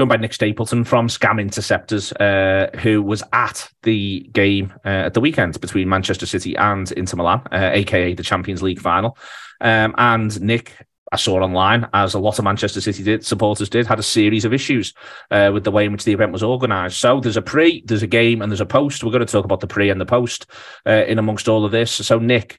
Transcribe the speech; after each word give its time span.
joined 0.00 0.08
by 0.08 0.16
Nick 0.16 0.32
Stapleton 0.32 0.82
from 0.82 1.08
Scam 1.08 1.38
Interceptors, 1.38 2.10
uh, 2.12 2.70
who 2.78 3.02
was 3.02 3.22
at 3.34 3.68
the 3.82 4.20
game 4.32 4.72
uh, 4.82 4.88
at 4.88 5.12
the 5.12 5.20
weekend 5.20 5.60
between 5.60 5.90
Manchester 5.90 6.24
City 6.24 6.56
and 6.56 6.90
Inter 6.92 7.18
Milan, 7.18 7.42
uh, 7.52 7.68
aka 7.74 8.14
the 8.14 8.22
Champions 8.22 8.62
League 8.62 8.80
final. 8.80 9.18
Um, 9.60 9.94
and 9.98 10.40
Nick, 10.40 10.74
I 11.12 11.16
saw 11.16 11.42
online, 11.42 11.86
as 11.92 12.14
a 12.14 12.18
lot 12.18 12.38
of 12.38 12.46
Manchester 12.46 12.80
City 12.80 13.02
did, 13.02 13.26
supporters 13.26 13.68
did, 13.68 13.86
had 13.86 13.98
a 13.98 14.02
series 14.02 14.46
of 14.46 14.54
issues 14.54 14.94
uh, 15.30 15.50
with 15.52 15.64
the 15.64 15.70
way 15.70 15.84
in 15.84 15.92
which 15.92 16.04
the 16.04 16.14
event 16.14 16.32
was 16.32 16.42
organised. 16.42 16.98
So 16.98 17.20
there's 17.20 17.36
a 17.36 17.42
pre, 17.42 17.82
there's 17.84 18.02
a 18.02 18.06
game, 18.06 18.40
and 18.40 18.50
there's 18.50 18.62
a 18.62 18.66
post. 18.66 19.04
We're 19.04 19.12
going 19.12 19.26
to 19.26 19.30
talk 19.30 19.44
about 19.44 19.60
the 19.60 19.66
pre 19.66 19.90
and 19.90 20.00
the 20.00 20.06
post 20.06 20.46
uh, 20.86 21.04
in 21.06 21.18
amongst 21.18 21.46
all 21.46 21.66
of 21.66 21.72
this. 21.72 21.92
So, 21.92 22.18
Nick, 22.18 22.58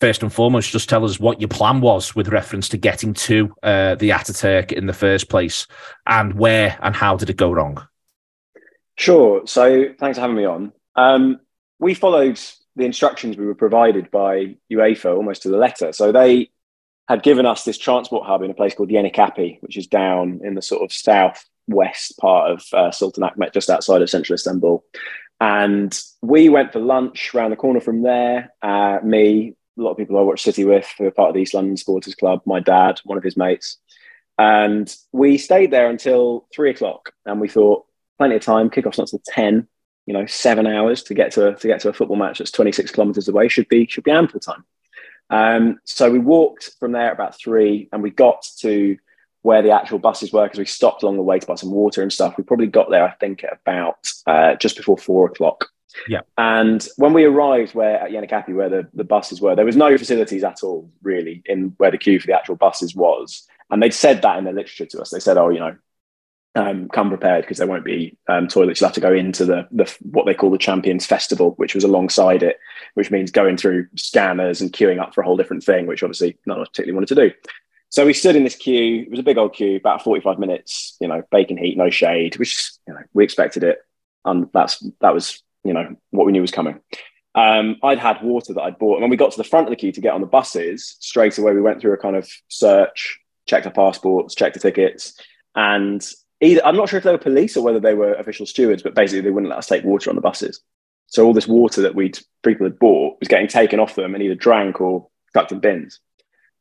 first 0.00 0.22
and 0.22 0.32
foremost, 0.32 0.70
just 0.70 0.88
tell 0.88 1.04
us 1.04 1.20
what 1.20 1.40
your 1.40 1.48
plan 1.48 1.80
was 1.80 2.14
with 2.14 2.28
reference 2.28 2.68
to 2.70 2.76
getting 2.76 3.14
to 3.14 3.54
uh, 3.62 3.94
the 3.94 4.10
Ataturk 4.10 4.72
in 4.72 4.86
the 4.86 4.92
first 4.92 5.28
place 5.28 5.66
and 6.06 6.34
where 6.34 6.78
and 6.82 6.94
how 6.94 7.16
did 7.16 7.30
it 7.30 7.36
go 7.36 7.52
wrong? 7.52 7.86
Sure. 8.96 9.46
So 9.46 9.86
thanks 9.98 10.18
for 10.18 10.22
having 10.22 10.36
me 10.36 10.44
on. 10.44 10.72
Um, 10.96 11.40
we 11.78 11.94
followed 11.94 12.40
the 12.76 12.84
instructions 12.84 13.36
we 13.36 13.46
were 13.46 13.54
provided 13.54 14.10
by 14.10 14.56
UEFA 14.70 15.16
almost 15.16 15.42
to 15.42 15.48
the 15.48 15.56
letter. 15.56 15.92
So 15.92 16.12
they 16.12 16.50
had 17.08 17.22
given 17.22 17.46
us 17.46 17.64
this 17.64 17.78
transport 17.78 18.26
hub 18.26 18.42
in 18.42 18.50
a 18.50 18.54
place 18.54 18.74
called 18.74 18.88
Yenikapi, 18.88 19.60
which 19.60 19.76
is 19.76 19.86
down 19.86 20.40
in 20.42 20.54
the 20.54 20.62
sort 20.62 20.82
of 20.82 20.92
southwest 20.92 22.18
part 22.18 22.50
of 22.50 22.64
uh, 22.72 22.90
Sultanahmet, 22.90 23.52
just 23.52 23.70
outside 23.70 24.02
of 24.02 24.10
central 24.10 24.34
Istanbul. 24.34 24.84
And 25.40 25.98
we 26.22 26.48
went 26.48 26.72
for 26.72 26.80
lunch 26.80 27.34
around 27.34 27.50
the 27.50 27.56
corner 27.56 27.80
from 27.80 28.02
there. 28.02 28.52
Uh, 28.62 29.00
me, 29.04 29.54
a 29.78 29.82
lot 29.82 29.90
of 29.90 29.96
people 29.96 30.18
I 30.18 30.22
watch 30.22 30.42
City 30.42 30.64
with 30.64 30.88
who 30.98 31.06
are 31.06 31.10
part 31.10 31.30
of 31.30 31.34
the 31.34 31.42
East 31.42 31.54
London 31.54 31.76
Supporters 31.76 32.14
Club, 32.14 32.42
my 32.46 32.60
dad, 32.60 33.00
one 33.04 33.18
of 33.18 33.24
his 33.24 33.36
mates. 33.36 33.78
And 34.38 34.94
we 35.12 35.38
stayed 35.38 35.70
there 35.70 35.88
until 35.88 36.46
three 36.54 36.70
o'clock 36.70 37.12
and 37.24 37.40
we 37.40 37.48
thought, 37.48 37.84
plenty 38.18 38.36
of 38.36 38.42
time, 38.42 38.70
kickoff's 38.70 38.98
not 38.98 39.12
until 39.12 39.22
10, 39.26 39.68
you 40.06 40.14
know, 40.14 40.26
seven 40.26 40.66
hours 40.66 41.02
to 41.04 41.14
get 41.14 41.32
to, 41.32 41.54
to 41.54 41.66
get 41.66 41.80
to 41.80 41.88
a 41.88 41.92
football 41.92 42.16
match 42.16 42.38
that's 42.38 42.50
26 42.50 42.90
kilometres 42.92 43.28
away 43.28 43.48
should 43.48 43.68
be, 43.68 43.86
should 43.86 44.04
be 44.04 44.10
ample 44.10 44.40
time. 44.40 44.64
Um, 45.30 45.80
so 45.84 46.10
we 46.10 46.18
walked 46.18 46.72
from 46.78 46.92
there 46.92 47.12
about 47.12 47.38
three 47.38 47.88
and 47.92 48.02
we 48.02 48.10
got 48.10 48.46
to 48.58 48.98
where 49.42 49.62
the 49.62 49.70
actual 49.70 49.98
buses 49.98 50.32
were 50.32 50.44
because 50.44 50.58
we 50.58 50.64
stopped 50.64 51.02
along 51.02 51.16
the 51.16 51.22
way 51.22 51.38
to 51.38 51.46
buy 51.46 51.54
some 51.54 51.70
water 51.70 52.02
and 52.02 52.12
stuff. 52.12 52.36
We 52.38 52.44
probably 52.44 52.66
got 52.66 52.90
there, 52.90 53.06
I 53.06 53.12
think, 53.12 53.44
at 53.44 53.58
about 53.60 54.10
uh, 54.26 54.54
just 54.56 54.76
before 54.76 54.96
four 54.96 55.26
o'clock. 55.26 55.68
Yeah. 56.08 56.20
And 56.36 56.86
when 56.96 57.12
we 57.12 57.24
arrived 57.24 57.74
where 57.74 58.00
at 58.00 58.10
Yenikapi, 58.10 58.54
where 58.54 58.68
the, 58.68 58.88
the 58.94 59.04
buses 59.04 59.40
were, 59.40 59.54
there 59.54 59.64
was 59.64 59.76
no 59.76 59.96
facilities 59.96 60.44
at 60.44 60.62
all, 60.62 60.90
really, 61.02 61.42
in 61.46 61.74
where 61.78 61.90
the 61.90 61.98
queue 61.98 62.20
for 62.20 62.26
the 62.26 62.36
actual 62.36 62.56
buses 62.56 62.94
was. 62.94 63.46
And 63.70 63.82
they'd 63.82 63.94
said 63.94 64.22
that 64.22 64.38
in 64.38 64.44
the 64.44 64.52
literature 64.52 64.86
to 64.86 65.00
us. 65.00 65.10
They 65.10 65.20
said, 65.20 65.38
oh, 65.38 65.48
you 65.50 65.60
know, 65.60 65.76
um, 66.56 66.88
come 66.88 67.08
prepared 67.08 67.42
because 67.42 67.58
there 67.58 67.66
won't 67.66 67.84
be 67.84 68.16
um, 68.28 68.46
toilets. 68.46 68.80
You'll 68.80 68.88
have 68.88 68.94
to 68.94 69.00
go 69.00 69.12
into 69.12 69.44
the, 69.44 69.66
the 69.72 69.92
what 70.02 70.26
they 70.26 70.34
call 70.34 70.50
the 70.50 70.58
Champions 70.58 71.06
Festival, 71.06 71.52
which 71.56 71.74
was 71.74 71.84
alongside 71.84 72.42
it, 72.42 72.58
which 72.94 73.10
means 73.10 73.30
going 73.30 73.56
through 73.56 73.88
scanners 73.96 74.60
and 74.60 74.72
queuing 74.72 75.00
up 75.00 75.14
for 75.14 75.22
a 75.22 75.24
whole 75.24 75.36
different 75.36 75.64
thing, 75.64 75.86
which 75.86 76.02
obviously 76.02 76.38
none 76.46 76.58
of 76.58 76.62
us 76.62 76.68
particularly 76.68 76.94
wanted 76.94 77.08
to 77.08 77.28
do. 77.28 77.32
So 77.94 78.04
we 78.04 78.12
stood 78.12 78.34
in 78.34 78.42
this 78.42 78.56
queue. 78.56 79.02
It 79.02 79.10
was 79.10 79.20
a 79.20 79.24
big 79.24 79.38
old 79.38 79.54
queue, 79.54 79.76
about 79.76 80.02
45 80.02 80.38
minutes, 80.38 80.96
you 81.00 81.06
know, 81.06 81.22
baking 81.30 81.58
heat, 81.58 81.76
no 81.76 81.90
shade, 81.90 82.36
which, 82.38 82.72
you 82.88 82.94
know, 82.94 83.00
we 83.12 83.22
expected 83.22 83.62
it. 83.62 83.78
And 84.24 84.48
that's, 84.52 84.84
that 85.00 85.14
was 85.14 85.43
you 85.64 85.72
know 85.72 85.96
what 86.10 86.26
we 86.26 86.32
knew 86.32 86.40
was 86.40 86.50
coming. 86.50 86.80
Um, 87.34 87.76
I'd 87.82 87.98
had 87.98 88.22
water 88.22 88.54
that 88.54 88.62
I'd 88.62 88.78
bought, 88.78 88.94
and 88.94 89.02
when 89.02 89.10
we 89.10 89.16
got 89.16 89.32
to 89.32 89.38
the 89.38 89.44
front 89.44 89.66
of 89.66 89.70
the 89.70 89.76
queue 89.76 89.92
to 89.92 90.00
get 90.00 90.12
on 90.12 90.20
the 90.20 90.26
buses, 90.26 90.96
straight 91.00 91.36
away 91.38 91.52
we 91.52 91.60
went 91.60 91.80
through 91.80 91.92
a 91.92 91.98
kind 91.98 92.16
of 92.16 92.30
search, 92.48 93.18
checked 93.46 93.66
our 93.66 93.72
passports, 93.72 94.34
checked 94.34 94.54
the 94.54 94.60
tickets, 94.60 95.18
and 95.56 96.06
either 96.40 96.64
I'm 96.64 96.76
not 96.76 96.88
sure 96.88 96.98
if 96.98 97.04
they 97.04 97.12
were 97.12 97.18
police 97.18 97.56
or 97.56 97.64
whether 97.64 97.80
they 97.80 97.94
were 97.94 98.14
official 98.14 98.46
stewards, 98.46 98.82
but 98.82 98.94
basically 98.94 99.22
they 99.22 99.30
wouldn't 99.30 99.50
let 99.50 99.58
us 99.58 99.66
take 99.66 99.84
water 99.84 100.10
on 100.10 100.16
the 100.16 100.22
buses. 100.22 100.60
So 101.06 101.24
all 101.24 101.32
this 101.32 101.48
water 101.48 101.82
that 101.82 101.94
we'd 101.94 102.18
people 102.42 102.66
had 102.66 102.78
bought 102.78 103.18
was 103.20 103.28
getting 103.28 103.48
taken 103.48 103.80
off 103.80 103.94
them 103.94 104.14
and 104.14 104.22
either 104.22 104.34
drank 104.34 104.80
or 104.80 105.08
chucked 105.32 105.52
in 105.52 105.60
bins. 105.60 106.00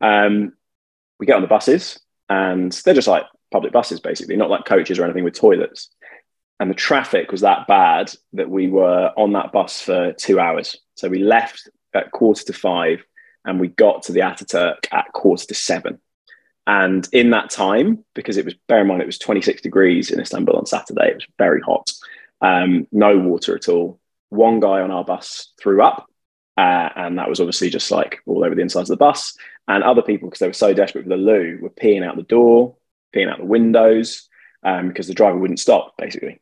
Um, 0.02 0.54
we 1.20 1.26
get 1.26 1.36
on 1.36 1.42
the 1.42 1.48
buses, 1.48 2.00
and 2.30 2.72
they're 2.72 2.94
just 2.94 3.08
like 3.08 3.26
public 3.52 3.72
buses, 3.72 4.00
basically, 4.00 4.36
not 4.36 4.50
like 4.50 4.66
coaches 4.66 4.98
or 4.98 5.06
anything 5.06 5.24
with 5.24 5.36
toilets 5.36 5.90
and 6.64 6.72
the 6.72 6.76
traffic 6.76 7.30
was 7.30 7.42
that 7.42 7.68
bad 7.68 8.14
that 8.32 8.50
we 8.50 8.70
were 8.70 9.12
on 9.18 9.34
that 9.34 9.52
bus 9.52 9.82
for 9.82 10.14
two 10.14 10.40
hours. 10.40 10.78
So 10.96 11.10
we 11.10 11.20
left 11.20 11.68
at 11.94 12.12
quarter 12.12 12.42
to 12.46 12.54
five 12.54 13.04
and 13.44 13.60
we 13.60 13.68
got 13.68 14.04
to 14.04 14.14
the 14.14 14.22
Ataturk 14.22 14.88
at 14.94 15.12
quarter 15.12 15.46
to 15.48 15.56
seven. 15.56 16.00
And 16.66 17.06
in 17.12 17.32
that 17.32 17.50
time, 17.50 18.06
because 18.16 18.38
it 18.38 18.46
was, 18.46 18.54
bear 18.70 18.80
in 18.80 18.88
mind, 18.88 19.02
it 19.02 19.06
was 19.06 19.18
26 19.18 19.62
degrees 19.62 20.10
in 20.10 20.22
Istanbul 20.22 20.56
on 20.56 20.66
Saturday, 20.66 21.10
it 21.10 21.16
was 21.16 21.28
very 21.38 21.60
hot, 21.60 21.92
um, 22.40 22.88
no 22.94 23.20
water 23.20 23.58
at 23.58 23.68
all. 23.68 24.00
One 24.30 24.62
guy 24.62 24.80
on 24.80 24.90
our 24.90 25.04
bus 25.04 25.52
threw 25.62 25.84
up, 25.84 26.08
uh, 26.58 26.88
and 26.96 27.18
that 27.18 27.28
was 27.28 27.42
obviously 27.42 27.72
just 27.72 27.92
like 27.92 28.22
all 28.26 28.46
over 28.46 28.56
the 28.56 28.62
insides 28.62 28.90
of 28.90 28.98
the 28.98 29.06
bus. 29.06 29.36
And 29.68 29.84
other 29.84 30.02
people, 30.02 30.30
because 30.30 30.40
they 30.40 30.48
were 30.48 30.54
so 30.54 30.74
desperate 30.74 31.04
for 31.04 31.10
the 31.10 31.18
loo, 31.18 31.60
were 31.62 31.70
peeing 31.72 32.08
out 32.08 32.16
the 32.16 32.24
door, 32.24 32.78
peeing 33.14 33.30
out 33.30 33.40
the 33.40 33.46
windows, 33.46 34.30
um, 34.64 34.88
because 34.88 35.08
the 35.08 35.14
driver 35.14 35.38
wouldn't 35.38 35.60
stop, 35.60 35.98
basically. 35.98 36.40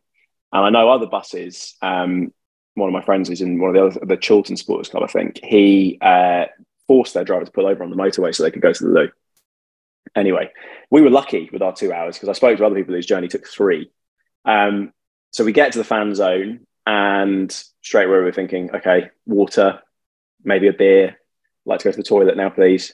And 0.52 0.66
I 0.66 0.70
know 0.70 0.90
other 0.90 1.08
buses. 1.08 1.76
Um, 1.82 2.34
one 2.76 2.90
of 2.90 2.94
my 2.94 3.04
friends 3.04 3.30
who's 3.30 3.42
in 3.42 3.60
one 3.60 3.70
of 3.70 3.76
the 3.76 4.00
other, 4.00 4.06
the 4.06 4.18
Chiltern 4.18 4.58
Supporters 4.58 4.90
Club, 4.90 5.04
I 5.04 5.08
think, 5.08 5.40
he 5.44 5.98
uh, 6.02 6.46
forced 6.88 7.14
their 7.14 7.24
driver 7.24 7.46
to 7.46 7.52
pull 7.52 7.68
over 7.68 7.84
on 7.84 7.90
the 7.90 7.96
motorway 7.96 8.34
so 8.34 8.44
they 8.44 8.52
could 8.52 8.62
go 8.62 8.74
to 8.74 8.84
the 8.84 8.90
loo. 8.90 9.10
Anyway, 10.16 10.50
we 10.90 11.02
were 11.02 11.10
lucky 11.10 11.50
with 11.54 11.62
our 11.62 11.74
two 11.74 11.94
hours 11.94 12.16
because 12.16 12.30
I 12.30 12.34
spoke 12.34 12.58
to 12.58 12.66
other 12.66 12.76
people 12.76 12.94
whose 12.94 13.06
journey 13.06 13.28
took 13.28 13.48
three. 13.48 13.92
Um, 14.46 14.92
so 15.32 15.46
we 15.46 15.54
get 15.54 15.72
to 15.74 15.78
the 15.78 15.86
fan 15.86 16.16
zone 16.16 16.66
and 16.86 17.52
straight 17.82 18.06
away 18.06 18.18
we're 18.18 18.32
thinking, 18.32 18.72
okay, 18.76 19.10
water, 19.26 19.82
maybe 20.44 20.68
a 20.68 20.74
beer. 20.74 21.10
I'd 21.10 21.16
like 21.70 21.80
to 21.80 21.86
go 21.86 21.92
to 21.92 21.98
the 21.98 22.04
toilet 22.04 22.38
now, 22.38 22.50
please. 22.50 22.94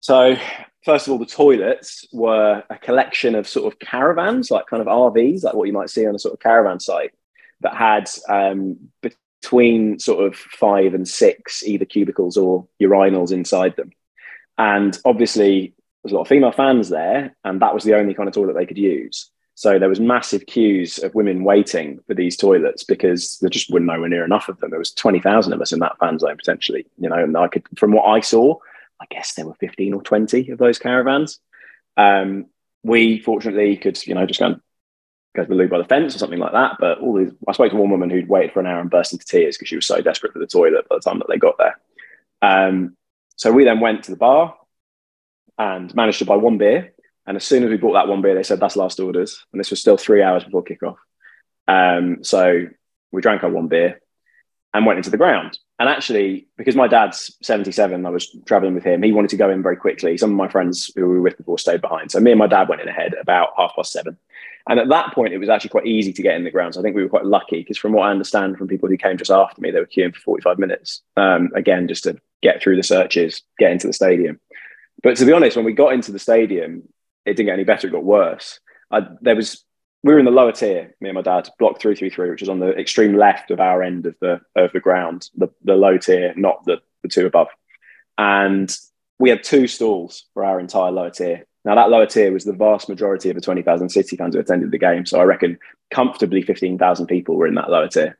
So 0.00 0.36
first 0.84 1.06
of 1.06 1.12
all, 1.12 1.18
the 1.18 1.26
toilets 1.26 2.06
were 2.12 2.62
a 2.70 2.78
collection 2.78 3.34
of 3.34 3.46
sort 3.46 3.72
of 3.72 3.78
caravans, 3.78 4.50
like 4.50 4.66
kind 4.66 4.80
of 4.80 4.88
RVs, 4.88 5.44
like 5.44 5.54
what 5.54 5.66
you 5.66 5.72
might 5.72 5.90
see 5.90 6.06
on 6.06 6.14
a 6.14 6.18
sort 6.18 6.34
of 6.34 6.40
caravan 6.40 6.80
site, 6.80 7.12
that 7.60 7.74
had 7.74 8.10
um, 8.28 8.78
between 9.02 9.98
sort 9.98 10.24
of 10.24 10.34
five 10.36 10.94
and 10.94 11.06
six 11.06 11.62
either 11.62 11.84
cubicles 11.84 12.36
or 12.36 12.66
urinals 12.80 13.32
inside 13.32 13.76
them. 13.76 13.90
And 14.56 14.98
obviously, 15.04 15.74
there's 16.02 16.12
a 16.12 16.14
lot 16.14 16.22
of 16.22 16.28
female 16.28 16.52
fans 16.52 16.88
there, 16.88 17.36
and 17.44 17.60
that 17.60 17.74
was 17.74 17.84
the 17.84 17.94
only 17.94 18.14
kind 18.14 18.28
of 18.28 18.34
toilet 18.34 18.54
they 18.54 18.66
could 18.66 18.78
use. 18.78 19.30
So 19.54 19.78
there 19.78 19.90
was 19.90 20.00
massive 20.00 20.46
queues 20.46 20.98
of 20.98 21.14
women 21.14 21.44
waiting 21.44 22.00
for 22.06 22.14
these 22.14 22.34
toilets 22.34 22.82
because 22.82 23.36
there 23.40 23.50
just 23.50 23.70
were 23.70 23.80
nowhere 23.80 24.08
near 24.08 24.24
enough 24.24 24.48
of 24.48 24.58
them. 24.58 24.70
There 24.70 24.78
was 24.78 24.92
twenty 24.92 25.20
thousand 25.20 25.52
of 25.52 25.60
us 25.60 25.72
in 25.72 25.80
that 25.80 25.98
fan 25.98 26.18
zone 26.18 26.36
potentially, 26.38 26.86
you 26.98 27.10
know. 27.10 27.22
And 27.22 27.36
I 27.36 27.48
could, 27.48 27.64
from 27.76 27.92
what 27.92 28.06
I 28.06 28.20
saw, 28.20 28.56
I 29.00 29.06
guess 29.10 29.34
there 29.34 29.46
were 29.46 29.54
15 29.54 29.94
or 29.94 30.02
20 30.02 30.50
of 30.50 30.58
those 30.58 30.78
caravans. 30.78 31.40
Um, 31.96 32.46
we 32.82 33.18
fortunately 33.20 33.76
could, 33.76 34.04
you 34.06 34.14
know, 34.14 34.26
just 34.26 34.40
go 34.40 34.46
and 34.46 34.60
go 35.34 35.42
to 35.42 35.48
the 35.48 35.54
loo 35.54 35.68
by 35.68 35.78
the 35.78 35.84
fence 35.84 36.14
or 36.14 36.18
something 36.18 36.38
like 36.38 36.52
that. 36.52 36.76
But 36.78 36.98
all 36.98 37.14
these, 37.14 37.32
I 37.48 37.52
spoke 37.52 37.70
to 37.70 37.76
one 37.76 37.90
woman 37.90 38.10
who'd 38.10 38.28
waited 38.28 38.52
for 38.52 38.60
an 38.60 38.66
hour 38.66 38.80
and 38.80 38.90
burst 38.90 39.12
into 39.12 39.24
tears 39.24 39.56
because 39.56 39.68
she 39.68 39.76
was 39.76 39.86
so 39.86 40.00
desperate 40.00 40.32
for 40.32 40.38
the 40.38 40.46
toilet 40.46 40.88
by 40.88 40.96
the 40.96 41.00
time 41.00 41.18
that 41.18 41.28
they 41.28 41.38
got 41.38 41.56
there. 41.58 41.78
Um, 42.42 42.96
so 43.36 43.52
we 43.52 43.64
then 43.64 43.80
went 43.80 44.04
to 44.04 44.10
the 44.10 44.16
bar 44.16 44.56
and 45.58 45.94
managed 45.94 46.18
to 46.18 46.24
buy 46.24 46.36
one 46.36 46.58
beer. 46.58 46.92
And 47.26 47.36
as 47.36 47.44
soon 47.44 47.62
as 47.62 47.70
we 47.70 47.76
bought 47.76 47.92
that 47.92 48.08
one 48.08 48.22
beer, 48.22 48.34
they 48.34 48.42
said 48.42 48.60
that's 48.60 48.76
last 48.76 48.98
orders. 48.98 49.44
And 49.52 49.60
this 49.60 49.70
was 49.70 49.80
still 49.80 49.96
three 49.96 50.22
hours 50.22 50.44
before 50.44 50.64
kickoff. 50.64 50.96
Um, 51.68 52.24
so 52.24 52.66
we 53.12 53.22
drank 53.22 53.44
our 53.44 53.50
one 53.50 53.68
beer 53.68 54.00
and 54.72 54.86
went 54.86 54.98
into 54.98 55.10
the 55.10 55.16
ground. 55.16 55.58
And 55.78 55.88
actually, 55.88 56.46
because 56.56 56.76
my 56.76 56.86
dad's 56.86 57.36
77, 57.42 58.04
I 58.04 58.10
was 58.10 58.36
traveling 58.46 58.74
with 58.74 58.84
him. 58.84 59.02
He 59.02 59.12
wanted 59.12 59.30
to 59.30 59.36
go 59.36 59.50
in 59.50 59.62
very 59.62 59.76
quickly. 59.76 60.16
Some 60.16 60.30
of 60.30 60.36
my 60.36 60.48
friends 60.48 60.90
who 60.94 61.08
we 61.08 61.14
were 61.14 61.22
with 61.22 61.38
before 61.38 61.58
stayed 61.58 61.80
behind. 61.80 62.12
So 62.12 62.20
me 62.20 62.32
and 62.32 62.38
my 62.38 62.46
dad 62.46 62.68
went 62.68 62.82
in 62.82 62.88
ahead 62.88 63.14
about 63.20 63.48
half 63.56 63.74
past 63.74 63.92
seven. 63.92 64.16
And 64.68 64.78
at 64.78 64.88
that 64.90 65.14
point, 65.14 65.32
it 65.32 65.38
was 65.38 65.48
actually 65.48 65.70
quite 65.70 65.86
easy 65.86 66.12
to 66.12 66.22
get 66.22 66.36
in 66.36 66.44
the 66.44 66.50
ground. 66.50 66.74
So 66.74 66.80
I 66.80 66.82
think 66.82 66.94
we 66.94 67.02
were 67.02 67.08
quite 67.08 67.24
lucky 67.24 67.60
because, 67.60 67.78
from 67.78 67.92
what 67.92 68.06
I 68.06 68.10
understand 68.10 68.58
from 68.58 68.68
people 68.68 68.88
who 68.88 68.96
came 68.96 69.16
just 69.16 69.30
after 69.30 69.60
me, 69.60 69.70
they 69.70 69.80
were 69.80 69.86
queuing 69.86 70.14
for 70.14 70.20
45 70.20 70.58
minutes. 70.58 71.00
Um, 71.16 71.50
again, 71.54 71.88
just 71.88 72.04
to 72.04 72.20
get 72.42 72.62
through 72.62 72.76
the 72.76 72.82
searches, 72.82 73.42
get 73.58 73.72
into 73.72 73.86
the 73.86 73.92
stadium. 73.92 74.38
But 75.02 75.16
to 75.16 75.24
be 75.24 75.32
honest, 75.32 75.56
when 75.56 75.64
we 75.64 75.72
got 75.72 75.94
into 75.94 76.12
the 76.12 76.18
stadium, 76.18 76.82
it 77.24 77.34
didn't 77.34 77.46
get 77.46 77.54
any 77.54 77.64
better. 77.64 77.88
It 77.88 77.92
got 77.92 78.04
worse. 78.04 78.60
I, 78.90 79.06
there 79.22 79.36
was 79.36 79.64
we 80.02 80.12
were 80.12 80.18
in 80.18 80.24
the 80.24 80.30
lower 80.30 80.52
tier, 80.52 80.94
me 81.00 81.10
and 81.10 81.16
my 81.16 81.22
dad, 81.22 81.48
block 81.58 81.80
three 81.80 81.94
three 81.94 82.10
three, 82.10 82.30
which 82.30 82.42
is 82.42 82.48
on 82.48 82.58
the 82.58 82.70
extreme 82.78 83.16
left 83.16 83.50
of 83.50 83.60
our 83.60 83.82
end 83.82 84.06
of 84.06 84.14
the 84.20 84.40
of 84.56 84.72
the 84.72 84.80
ground, 84.80 85.28
the, 85.36 85.48
the 85.64 85.74
low 85.74 85.98
tier, 85.98 86.32
not 86.36 86.64
the, 86.64 86.80
the 87.02 87.08
two 87.08 87.26
above. 87.26 87.48
And 88.16 88.74
we 89.18 89.30
had 89.30 89.44
two 89.44 89.66
stalls 89.66 90.24
for 90.32 90.44
our 90.44 90.58
entire 90.58 90.90
lower 90.90 91.10
tier. 91.10 91.46
Now 91.64 91.74
that 91.74 91.90
lower 91.90 92.06
tier 92.06 92.32
was 92.32 92.44
the 92.44 92.54
vast 92.54 92.88
majority 92.88 93.28
of 93.28 93.34
the 93.34 93.42
20,000 93.42 93.90
City 93.90 94.16
fans 94.16 94.34
who 94.34 94.40
attended 94.40 94.70
the 94.70 94.78
game. 94.78 95.04
So 95.04 95.20
I 95.20 95.24
reckon 95.24 95.58
comfortably 95.92 96.42
15,000 96.42 97.06
people 97.06 97.36
were 97.36 97.46
in 97.46 97.54
that 97.56 97.70
lower 97.70 97.88
tier. 97.88 98.18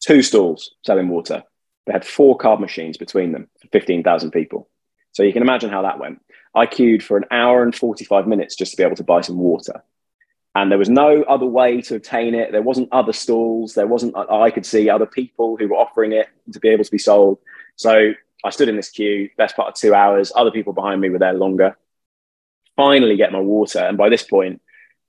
Two 0.00 0.22
stalls 0.22 0.74
selling 0.84 1.08
water. 1.08 1.44
They 1.86 1.92
had 1.92 2.04
four 2.04 2.36
card 2.36 2.58
machines 2.58 2.96
between 2.96 3.30
them 3.30 3.48
for 3.60 3.68
15,000 3.68 4.32
people. 4.32 4.68
So 5.12 5.22
you 5.22 5.32
can 5.32 5.42
imagine 5.42 5.70
how 5.70 5.82
that 5.82 6.00
went. 6.00 6.20
I 6.54 6.66
queued 6.66 7.04
for 7.04 7.16
an 7.16 7.24
hour 7.30 7.62
and 7.62 7.74
45 7.74 8.26
minutes 8.26 8.56
just 8.56 8.72
to 8.72 8.76
be 8.76 8.82
able 8.82 8.96
to 8.96 9.04
buy 9.04 9.20
some 9.20 9.38
water. 9.38 9.84
And 10.56 10.70
there 10.70 10.78
was 10.78 10.88
no 10.88 11.22
other 11.24 11.44
way 11.44 11.82
to 11.82 11.96
obtain 11.96 12.34
it. 12.34 12.50
There 12.50 12.62
wasn't 12.62 12.88
other 12.90 13.12
stalls. 13.12 13.74
There 13.74 13.86
wasn't 13.86 14.16
I 14.16 14.50
could 14.50 14.64
see 14.64 14.88
other 14.88 15.04
people 15.04 15.58
who 15.58 15.68
were 15.68 15.76
offering 15.76 16.12
it 16.12 16.28
to 16.50 16.58
be 16.58 16.70
able 16.70 16.82
to 16.82 16.90
be 16.90 16.96
sold. 16.96 17.38
So 17.76 18.14
I 18.42 18.50
stood 18.50 18.70
in 18.70 18.76
this 18.76 18.88
queue, 18.88 19.28
best 19.36 19.54
part 19.54 19.68
of 19.68 19.74
two 19.74 19.94
hours. 19.94 20.32
Other 20.34 20.50
people 20.50 20.72
behind 20.72 21.02
me 21.02 21.10
were 21.10 21.18
there 21.18 21.34
longer. 21.34 21.76
Finally, 22.74 23.18
get 23.18 23.32
my 23.32 23.40
water, 23.40 23.80
and 23.80 23.98
by 23.98 24.08
this 24.08 24.22
point, 24.22 24.62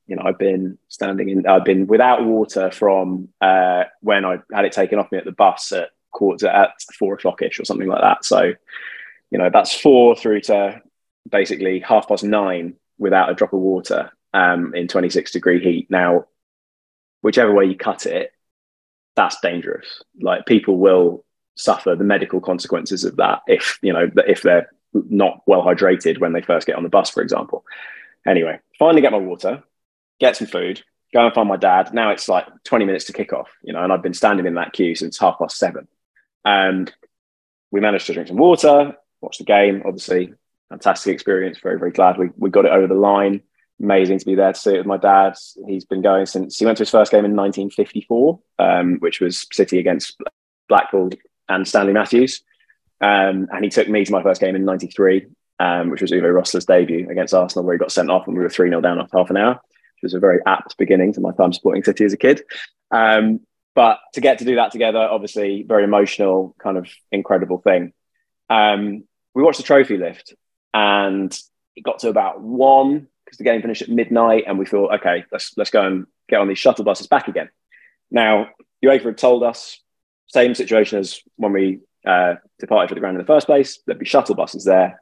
you 0.05 0.17
know, 0.17 0.23
I've 0.25 0.37
been 0.37 0.77
standing 0.89 1.29
in. 1.29 1.47
I've 1.47 1.63
been 1.63 1.87
without 1.87 2.25
water 2.25 2.69
from 2.69 3.29
uh, 3.39 3.85
when 4.01 4.25
I 4.25 4.39
had 4.53 4.65
it 4.65 4.73
taken 4.73 4.99
off 4.99 5.13
me 5.13 5.17
at 5.17 5.25
the 5.25 5.31
bus 5.31 5.71
at 5.71 5.91
quarter 6.11 6.47
at 6.49 6.71
four 6.99 7.13
o'clock 7.13 7.41
ish 7.41 7.57
or 7.57 7.63
something 7.63 7.87
like 7.87 8.01
that. 8.01 8.25
So, 8.25 8.51
you 9.31 9.37
know, 9.37 9.49
that's 9.49 9.79
four 9.79 10.13
through 10.17 10.41
to 10.41 10.81
basically 11.29 11.79
half 11.79 12.09
past 12.09 12.25
nine 12.25 12.75
without 12.97 13.29
a 13.29 13.33
drop 13.33 13.53
of 13.53 13.59
water 13.59 14.11
um, 14.37 14.75
in 14.75 14.87
26 14.87 15.31
degree 15.31 15.63
heat. 15.63 15.89
Now, 15.89 16.25
whichever 17.21 17.53
way 17.53 17.65
you 17.65 17.75
cut 17.75 18.05
it, 18.05 18.31
that's 19.15 19.39
dangerous. 19.41 20.03
Like 20.21 20.45
people 20.45 20.77
will 20.77 21.25
suffer 21.55 21.95
the 21.95 22.03
medical 22.03 22.39
consequences 22.39 23.03
of 23.03 23.15
that 23.15 23.41
if 23.47 23.79
you 23.81 23.91
know 23.91 24.07
if 24.27 24.43
they're 24.43 24.69
not 24.93 25.41
well 25.47 25.63
hydrated 25.63 26.19
when 26.19 26.33
they 26.33 26.41
first 26.41 26.67
get 26.67 26.75
on 26.75 26.83
the 26.83 26.89
bus, 26.89 27.09
for 27.09 27.23
example. 27.23 27.65
Anyway, 28.27 28.59
finally 28.77 29.01
get 29.01 29.11
my 29.11 29.17
water, 29.17 29.63
get 30.19 30.35
some 30.35 30.47
food, 30.47 30.83
go 31.13 31.25
and 31.25 31.33
find 31.33 31.49
my 31.49 31.57
dad. 31.57 31.93
Now 31.93 32.11
it's 32.11 32.29
like 32.29 32.45
20 32.65 32.85
minutes 32.85 33.05
to 33.05 33.13
kick 33.13 33.33
off, 33.33 33.49
you 33.63 33.73
know, 33.73 33.83
and 33.83 33.91
I've 33.91 34.03
been 34.03 34.13
standing 34.13 34.45
in 34.45 34.55
that 34.55 34.73
queue 34.73 34.95
since 34.95 35.17
half 35.17 35.39
past 35.39 35.57
seven. 35.57 35.87
And 36.45 36.93
we 37.71 37.79
managed 37.79 38.05
to 38.07 38.13
drink 38.13 38.27
some 38.27 38.37
water, 38.37 38.95
watch 39.21 39.37
the 39.37 39.45
game, 39.45 39.81
obviously. 39.85 40.33
Fantastic 40.69 41.13
experience. 41.13 41.59
Very, 41.59 41.79
very 41.79 41.91
glad 41.91 42.17
we, 42.17 42.29
we 42.37 42.49
got 42.49 42.65
it 42.65 42.71
over 42.71 42.87
the 42.87 42.93
line 42.93 43.41
amazing 43.81 44.19
to 44.19 44.25
be 44.25 44.35
there 44.35 44.53
to 44.53 44.59
see 44.59 44.73
it 44.73 44.79
with 44.79 44.85
my 44.85 44.97
dad. 44.97 45.35
He's 45.67 45.85
been 45.85 46.01
going 46.01 46.25
since 46.25 46.57
he 46.57 46.65
went 46.65 46.77
to 46.77 46.81
his 46.81 46.89
first 46.89 47.11
game 47.11 47.25
in 47.25 47.35
1954, 47.35 48.39
um, 48.59 48.97
which 48.99 49.19
was 49.19 49.45
City 49.51 49.79
against 49.79 50.17
Blackpool 50.67 51.11
and 51.47 51.67
Stanley 51.67 51.93
Matthews. 51.93 52.43
Um, 52.99 53.47
and 53.51 53.63
he 53.63 53.69
took 53.69 53.87
me 53.87 54.03
to 54.03 54.11
my 54.11 54.23
first 54.23 54.41
game 54.41 54.55
in 54.55 54.65
93, 54.65 55.27
um, 55.59 55.89
which 55.89 56.01
was 56.01 56.11
Uwe 56.11 56.21
Rosler's 56.21 56.65
debut 56.65 57.09
against 57.09 57.33
Arsenal, 57.33 57.65
where 57.65 57.75
he 57.75 57.79
got 57.79 57.91
sent 57.91 58.09
off 58.09 58.27
and 58.27 58.35
we 58.35 58.43
were 58.43 58.49
3 58.49 58.69
0 58.69 58.81
down 58.81 58.99
after 58.99 59.17
half 59.17 59.29
an 59.29 59.37
hour, 59.37 59.53
which 59.53 60.03
was 60.03 60.13
a 60.13 60.19
very 60.19 60.39
apt 60.45 60.77
beginning 60.77 61.13
to 61.13 61.21
my 61.21 61.31
time 61.31 61.53
supporting 61.53 61.83
City 61.83 62.05
as 62.05 62.13
a 62.13 62.17
kid. 62.17 62.43
Um, 62.91 63.41
but 63.75 63.99
to 64.13 64.21
get 64.21 64.39
to 64.39 64.45
do 64.45 64.55
that 64.55 64.71
together, 64.71 64.97
obviously, 64.99 65.63
very 65.67 65.83
emotional, 65.83 66.55
kind 66.57 66.77
of 66.77 66.89
incredible 67.11 67.59
thing. 67.59 67.93
Um, 68.49 69.03
we 69.35 69.43
watched 69.43 69.57
the 69.57 69.63
trophy 69.63 69.97
lift 69.97 70.33
and 70.73 71.37
it 71.75 71.83
got 71.83 71.99
to 71.99 72.09
about 72.09 72.41
one 72.41 73.07
because 73.27 73.37
the 73.37 73.43
game 73.43 73.61
finished 73.61 73.81
at 73.81 73.89
midnight, 73.89 74.45
and 74.47 74.57
we 74.57 74.65
thought, 74.65 74.93
okay, 74.95 75.25
let's 75.31 75.53
let's 75.57 75.69
go 75.69 75.85
and 75.85 76.07
get 76.29 76.39
on 76.39 76.47
these 76.47 76.57
shuttle 76.57 76.85
buses 76.85 77.07
back 77.07 77.27
again. 77.27 77.49
Now, 78.09 78.47
UEFA 78.83 79.03
had 79.05 79.17
told 79.17 79.43
us 79.43 79.81
same 80.27 80.55
situation 80.55 80.99
as 80.99 81.21
when 81.35 81.51
we 81.51 81.79
uh, 82.05 82.35
departed 82.59 82.89
for 82.89 82.95
the 82.95 83.01
ground 83.01 83.15
in 83.15 83.21
the 83.21 83.27
first 83.27 83.47
place. 83.47 83.79
There'd 83.85 83.99
be 83.99 84.05
shuttle 84.05 84.35
buses 84.35 84.63
there, 84.63 85.01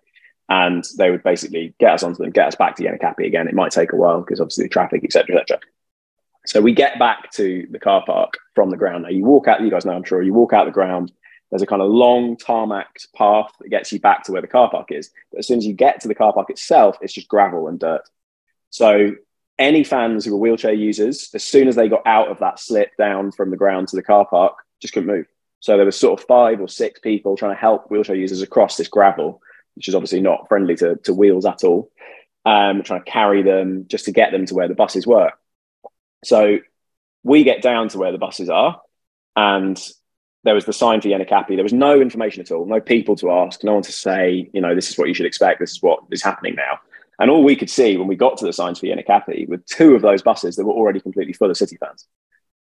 and 0.49 0.83
they 0.97 1.11
would 1.11 1.23
basically 1.23 1.75
get 1.79 1.93
us 1.93 2.03
onto 2.03 2.23
them, 2.23 2.31
get 2.31 2.47
us 2.47 2.55
back 2.55 2.75
to 2.77 2.83
Yenikapi 2.83 3.27
again. 3.27 3.47
It 3.47 3.53
might 3.53 3.71
take 3.71 3.93
a 3.93 3.95
while 3.95 4.21
because 4.21 4.39
obviously 4.39 4.65
the 4.65 4.69
traffic, 4.69 5.03
etc., 5.03 5.37
etc. 5.37 5.59
So 6.47 6.61
we 6.61 6.73
get 6.73 6.99
back 6.99 7.31
to 7.33 7.67
the 7.69 7.79
car 7.79 8.03
park 8.05 8.37
from 8.53 8.69
the 8.69 8.77
ground. 8.77 9.03
Now 9.03 9.09
you 9.09 9.23
walk 9.23 9.47
out. 9.47 9.61
You 9.61 9.69
guys 9.69 9.85
know, 9.85 9.93
I'm 9.93 10.03
sure. 10.03 10.21
You 10.21 10.33
walk 10.33 10.53
out 10.53 10.65
the 10.65 10.71
ground. 10.71 11.11
There's 11.49 11.61
a 11.61 11.67
kind 11.67 11.81
of 11.81 11.89
long 11.89 12.37
tarmac 12.37 12.87
path 13.15 13.51
that 13.59 13.69
gets 13.69 13.91
you 13.91 13.99
back 13.99 14.23
to 14.23 14.31
where 14.31 14.41
the 14.41 14.47
car 14.47 14.69
park 14.69 14.91
is. 14.91 15.11
But 15.31 15.39
as 15.39 15.47
soon 15.47 15.59
as 15.59 15.65
you 15.65 15.73
get 15.73 16.01
to 16.01 16.07
the 16.07 16.15
car 16.15 16.33
park 16.33 16.49
itself, 16.49 16.97
it's 17.01 17.13
just 17.13 17.27
gravel 17.27 17.67
and 17.67 17.79
dirt. 17.79 18.01
So 18.75 19.15
any 19.57 19.85
fans 19.85 20.25
who 20.25 20.33
were 20.33 20.37
wheelchair 20.37 20.73
users, 20.73 21.29
as 21.33 21.45
soon 21.45 21.69
as 21.69 21.77
they 21.77 21.87
got 21.87 22.05
out 22.05 22.27
of 22.27 22.39
that 22.39 22.59
slip 22.59 22.89
down 22.97 23.31
from 23.31 23.49
the 23.49 23.55
ground 23.55 23.87
to 23.87 23.95
the 23.95 24.03
car 24.03 24.27
park, 24.29 24.57
just 24.81 24.93
couldn't 24.93 25.07
move. 25.07 25.27
So 25.61 25.77
there 25.77 25.85
was 25.85 25.97
sort 25.97 26.19
of 26.19 26.27
five 26.27 26.59
or 26.59 26.67
six 26.67 26.99
people 26.99 27.37
trying 27.37 27.55
to 27.55 27.61
help 27.61 27.89
wheelchair 27.89 28.17
users 28.17 28.41
across 28.41 28.75
this 28.75 28.89
gravel, 28.89 29.39
which 29.75 29.87
is 29.87 29.95
obviously 29.95 30.19
not 30.19 30.49
friendly 30.49 30.75
to, 30.75 30.97
to 31.05 31.13
wheels 31.13 31.45
at 31.45 31.63
all, 31.63 31.89
um, 32.45 32.83
trying 32.83 33.01
to 33.01 33.09
carry 33.09 33.43
them 33.43 33.85
just 33.87 34.03
to 34.05 34.11
get 34.11 34.33
them 34.33 34.45
to 34.47 34.53
where 34.53 34.67
the 34.67 34.75
buses 34.75 35.07
were. 35.07 35.31
So 36.25 36.59
we 37.23 37.45
get 37.45 37.61
down 37.61 37.87
to 37.89 37.97
where 37.97 38.11
the 38.11 38.17
buses 38.17 38.49
are, 38.49 38.81
and 39.37 39.81
there 40.43 40.53
was 40.53 40.65
the 40.65 40.73
sign 40.73 40.99
for 40.99 41.07
Yenikapi. 41.07 41.55
There 41.55 41.63
was 41.63 41.71
no 41.71 42.01
information 42.01 42.41
at 42.41 42.51
all, 42.51 42.65
no 42.65 42.81
people 42.81 43.15
to 43.15 43.31
ask, 43.31 43.63
no 43.63 43.75
one 43.75 43.83
to 43.83 43.93
say, 43.93 44.49
you 44.51 44.59
know, 44.59 44.75
this 44.75 44.89
is 44.89 44.97
what 44.97 45.07
you 45.07 45.13
should 45.13 45.27
expect, 45.27 45.61
this 45.61 45.71
is 45.71 45.81
what 45.81 46.01
is 46.11 46.21
happening 46.21 46.55
now. 46.55 46.77
And 47.19 47.29
all 47.29 47.43
we 47.43 47.55
could 47.55 47.69
see 47.69 47.97
when 47.97 48.07
we 48.07 48.15
got 48.15 48.37
to 48.37 48.45
the 48.45 48.53
signs 48.53 48.79
for 48.79 48.87
Yenikapi 48.87 49.47
were 49.47 49.57
two 49.57 49.95
of 49.95 50.01
those 50.01 50.21
buses 50.21 50.55
that 50.55 50.65
were 50.65 50.73
already 50.73 50.99
completely 50.99 51.33
full 51.33 51.49
of 51.49 51.57
City 51.57 51.77
fans. 51.77 52.05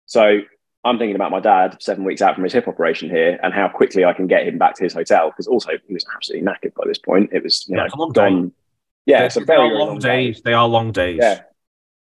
So 0.05 0.41
I'm 0.83 0.97
thinking 0.97 1.15
about 1.15 1.31
my 1.31 1.39
dad 1.39 1.77
seven 1.81 2.03
weeks 2.03 2.21
out 2.21 2.35
from 2.35 2.43
his 2.43 2.53
hip 2.53 2.67
operation 2.67 3.09
here 3.09 3.39
and 3.41 3.53
how 3.53 3.67
quickly 3.67 4.05
I 4.05 4.13
can 4.13 4.27
get 4.27 4.47
him 4.47 4.57
back 4.57 4.75
to 4.75 4.83
his 4.83 4.93
hotel 4.93 5.29
because 5.29 5.47
also 5.47 5.71
he 5.87 5.93
was 5.93 6.05
absolutely 6.15 6.47
knackered 6.47 6.73
by 6.75 6.83
this 6.85 6.99
point. 6.99 7.31
It 7.33 7.43
was, 7.43 7.67
you 7.67 7.77
yeah, 7.77 7.87
know, 7.87 8.09
gone. 8.11 8.51
Yeah, 9.05 9.23
it's 9.23 9.37
a 9.37 9.41
very 9.41 9.69
long, 9.69 9.87
long 9.87 9.99
days. 9.99 10.37
Day. 10.37 10.41
They 10.45 10.53
are 10.53 10.67
long 10.67 10.91
days. 10.91 11.19
Yeah. 11.21 11.41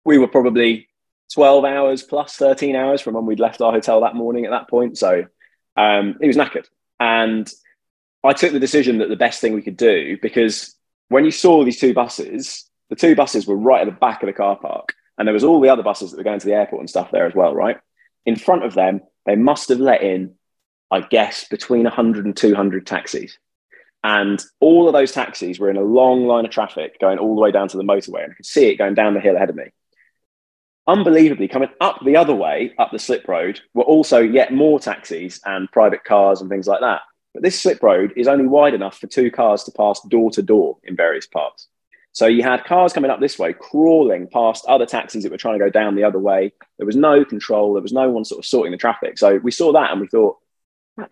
We 0.05 0.19
were 0.19 0.29
probably 0.29 0.89
12 1.35 1.65
hours 1.65 2.03
plus 2.03 2.35
13 2.37 2.75
hours 2.75 3.01
from 3.01 3.15
when 3.15 3.27
we'd 3.27 3.41
left 3.41 3.61
our 3.61 3.73
hotel 3.73 4.01
that 4.01 4.15
morning 4.15 4.45
at 4.45 4.51
that 4.51 4.69
point. 4.69 4.99
So 4.99 5.25
um, 5.77 6.17
he 6.21 6.27
was 6.27 6.37
knackered. 6.37 6.67
And 6.99 7.51
I 8.25 8.33
took 8.33 8.53
the 8.53 8.61
decision 8.61 8.99
that 8.99 9.09
the 9.09 9.17
best 9.17 9.41
thing 9.41 9.55
we 9.55 9.63
could 9.63 9.77
do 9.77 10.19
because 10.21 10.75
when 11.09 11.25
you 11.25 11.31
saw 11.31 11.65
these 11.65 11.81
two 11.81 11.95
buses, 11.95 12.69
the 12.91 12.97
two 12.97 13.15
buses 13.15 13.47
were 13.47 13.57
right 13.57 13.81
at 13.81 13.87
the 13.87 13.99
back 13.99 14.23
of 14.23 14.27
the 14.27 14.33
car 14.33 14.57
park, 14.57 14.95
and 15.17 15.27
there 15.27 15.35
was 15.35 15.45
all 15.45 15.61
the 15.61 15.69
other 15.69 15.83
buses 15.83 16.11
that 16.11 16.17
were 16.17 16.25
going 16.25 16.41
to 16.41 16.47
the 16.47 16.55
airport 16.55 16.81
and 16.81 16.91
stuff 16.91 17.11
there 17.11 17.27
as 17.27 17.35
well, 17.35 17.55
right? 17.55 17.79
In 18.27 18.37
front 18.37 18.65
of 18.65 18.75
them, 18.75 19.01
they 19.27 19.37
must 19.37 19.69
have 19.69 19.81
let 19.81 20.03
in, 20.03 20.35
I 20.91 21.01
guess, 21.01 21.47
between 21.49 21.85
100 21.85 22.25
and 22.25 22.37
200 22.37 22.87
taxis. 22.87 23.39
And 24.05 24.43
all 24.61 24.87
of 24.87 24.93
those 24.93 25.13
taxis 25.13 25.59
were 25.59 25.71
in 25.71 25.77
a 25.77 25.83
long 25.83 26.27
line 26.27 26.45
of 26.45 26.51
traffic 26.51 27.01
going 27.01 27.19
all 27.19 27.35
the 27.35 27.41
way 27.41 27.51
down 27.51 27.69
to 27.69 27.77
the 27.77 27.83
motorway, 27.83 28.23
and 28.23 28.33
I 28.33 28.37
could 28.37 28.47
see 28.47 28.67
it 28.67 28.77
going 28.77 28.95
down 28.95 29.15
the 29.15 29.21
hill 29.21 29.37
ahead 29.37 29.51
of 29.51 29.57
me. 29.57 29.65
Unbelievably, 30.87 31.49
coming 31.49 31.69
up 31.81 32.01
the 32.05 32.17
other 32.17 32.35
way, 32.35 32.73
up 32.79 32.91
the 32.93 32.99
slip 32.99 33.29
road, 33.29 33.61
were 33.75 33.83
also 33.83 34.21
yet 34.21 34.53
more 34.53 34.81
taxis 34.81 35.41
and 35.45 35.71
private 35.71 36.05
cars 36.05 36.41
and 36.41 36.49
things 36.49 36.67
like 36.67 36.81
that. 36.81 37.03
But 37.35 37.43
this 37.43 37.61
slip 37.61 37.83
road 37.83 38.13
is 38.17 38.29
only 38.29 38.47
wide 38.47 38.75
enough 38.75 38.99
for 38.99 39.07
two 39.07 39.31
cars 39.31 39.65
to 39.65 39.73
pass 39.73 40.01
door 40.03 40.31
to 40.33 40.43
door 40.43 40.79
in 40.83 40.97
various 40.97 41.27
parts. 41.27 41.69
So 42.13 42.27
you 42.27 42.43
had 42.43 42.65
cars 42.65 42.93
coming 42.93 43.11
up 43.11 43.21
this 43.21 43.39
way, 43.39 43.53
crawling 43.53 44.29
past 44.29 44.65
other 44.67 44.87
taxis 44.87 45.23
that 45.23 45.31
were 45.31 45.39
trying 45.39 45.59
to 45.59 45.65
go 45.65 45.71
down 45.71 45.95
the 45.95 46.05
other 46.05 46.19
way. 46.19 46.53
There 46.79 46.87
was 46.87 46.97
no 46.97 47.25
control. 47.25 47.75
There 47.75 47.83
was 47.83 47.93
no 47.93 48.11
one 48.11 48.25
sort 48.25 48.41
of 48.41 48.47
sorting 48.47 48.73
the 48.73 48.79
traffic. 48.79 49.19
So 49.19 49.37
we 49.37 49.51
saw 49.51 49.73
that 49.73 49.93
and 49.93 50.01
we 50.01 50.09
thought, 50.09 50.39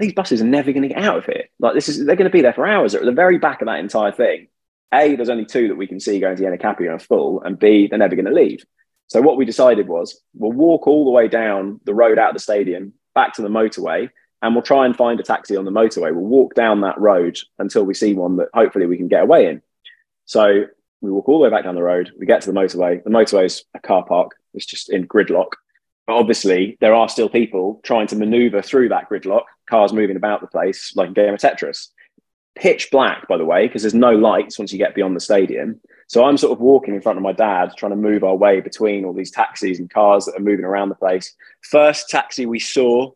these 0.00 0.14
buses 0.14 0.43
are 0.43 0.47
never 0.47 0.73
going 0.73 0.83
to 0.83 0.88
get 0.88 0.99
out 0.99 1.19
of 1.19 1.26
here. 1.26 1.45
Like 1.61 1.75
this 1.75 1.88
is, 1.88 2.05
they're 2.05 2.17
going 2.17 2.29
to 2.29 2.37
be 2.37 2.43
there 2.43 2.52
for 2.52 2.67
hours. 2.67 2.95
At 2.95 3.05
the 3.05 3.12
very 3.12 3.38
back 3.38 3.62
of 3.62 3.67
that 3.67 3.79
entire 3.79 4.11
thing. 4.11 4.49
A, 4.93 5.14
there's 5.14 5.29
only 5.29 5.45
two 5.45 5.69
that 5.69 5.76
we 5.76 5.87
can 5.87 6.00
see 6.00 6.19
going 6.19 6.37
to 6.37 6.43
Yenikapi 6.43 6.91
and 6.91 7.00
full, 7.00 7.41
and 7.43 7.59
B, 7.59 7.87
they're 7.87 7.99
never 7.99 8.17
going 8.17 8.26
to 8.26 8.33
leave. 8.33 8.64
So 9.09 9.21
what 9.21 9.37
we 9.37 9.45
decided 9.45 9.87
was 9.87 10.21
we'll 10.35 10.52
walk 10.52 10.88
all 10.88 11.05
the 11.05 11.11
way 11.11 11.29
down 11.29 11.81
the 11.85 11.95
road 11.95 12.19
out 12.19 12.31
of 12.31 12.35
the 12.35 12.41
stadium 12.41 12.95
back 13.14 13.35
to 13.35 13.43
the 13.43 13.49
motorway 13.49 14.11
and 14.43 14.55
we'll 14.55 14.62
try 14.62 14.87
and 14.87 14.97
find 14.97 15.19
a 15.19 15.23
taxi 15.23 15.57
on 15.57 15.64
the 15.64 15.71
motorway. 15.71 16.12
We'll 16.14 16.25
walk 16.25 16.55
down 16.55 16.83
that 16.83 17.00
road 17.00 17.38
until 17.59 17.85
we 17.85 17.95
see 17.95 18.14
one 18.14 18.37
that 18.37 18.49
hopefully 18.55 18.87
we 18.87 18.97
can 18.97 19.09
get 19.09 19.23
away 19.23 19.49
in. 19.49 19.62
So 20.26 20.66
we 21.00 21.11
walk 21.11 21.28
all 21.28 21.38
the 21.38 21.45
way 21.45 21.50
back 21.50 21.64
down 21.64 21.75
the 21.75 21.83
road. 21.83 22.12
We 22.19 22.26
get 22.26 22.43
to 22.43 22.52
the 22.52 22.59
motorway. 22.59 23.02
The 23.02 23.11
motorway 23.11 23.47
is 23.47 23.64
a 23.75 23.81
car 23.81 24.05
park. 24.05 24.33
It's 24.55 24.66
just 24.66 24.90
in 24.90 25.07
gridlock. 25.07 25.52
But 26.07 26.14
obviously, 26.16 26.76
there 26.81 26.95
are 26.95 27.09
still 27.09 27.28
people 27.28 27.81
trying 27.83 28.07
to 28.09 28.16
maneuver 28.16 28.62
through 28.62 28.90
that 28.90 29.09
gridlock, 29.11 29.45
cars 29.69 29.93
moving 29.93 30.16
about 30.16 30.40
the 30.40 30.47
place 30.47 30.95
like 30.97 31.11
a 31.11 31.14
game 31.14 31.35
of 31.35 31.40
Tetris. 31.40 31.88
Pitch 32.55 32.90
black, 32.90 33.28
by 33.28 33.37
the 33.37 33.45
way, 33.45 33.66
because 33.66 33.83
there's 33.83 33.95
no 33.95 34.12
lights 34.12 34.59
once 34.59 34.73
you 34.73 34.78
get 34.78 34.95
beyond 34.95 35.16
the 35.16 35.21
stadium. 35.21 35.81
So 36.09 36.25
I'm 36.25 36.37
sort 36.38 36.52
of 36.52 36.61
walking 36.61 36.95
in 36.95 37.02
front 37.02 37.19
of 37.19 37.23
my 37.23 37.33
dad, 37.33 37.73
trying 37.76 37.90
to 37.90 37.97
move 37.97 38.23
our 38.23 38.37
way 38.37 38.61
between 38.61 39.05
all 39.05 39.12
these 39.12 39.33
taxis 39.33 39.78
and 39.78 39.90
cars 39.90 40.25
that 40.25 40.37
are 40.37 40.43
moving 40.43 40.64
around 40.64 40.88
the 40.88 40.95
place. 40.95 41.35
First 41.62 42.09
taxi 42.09 42.47
we 42.47 42.61
saw 42.61 43.11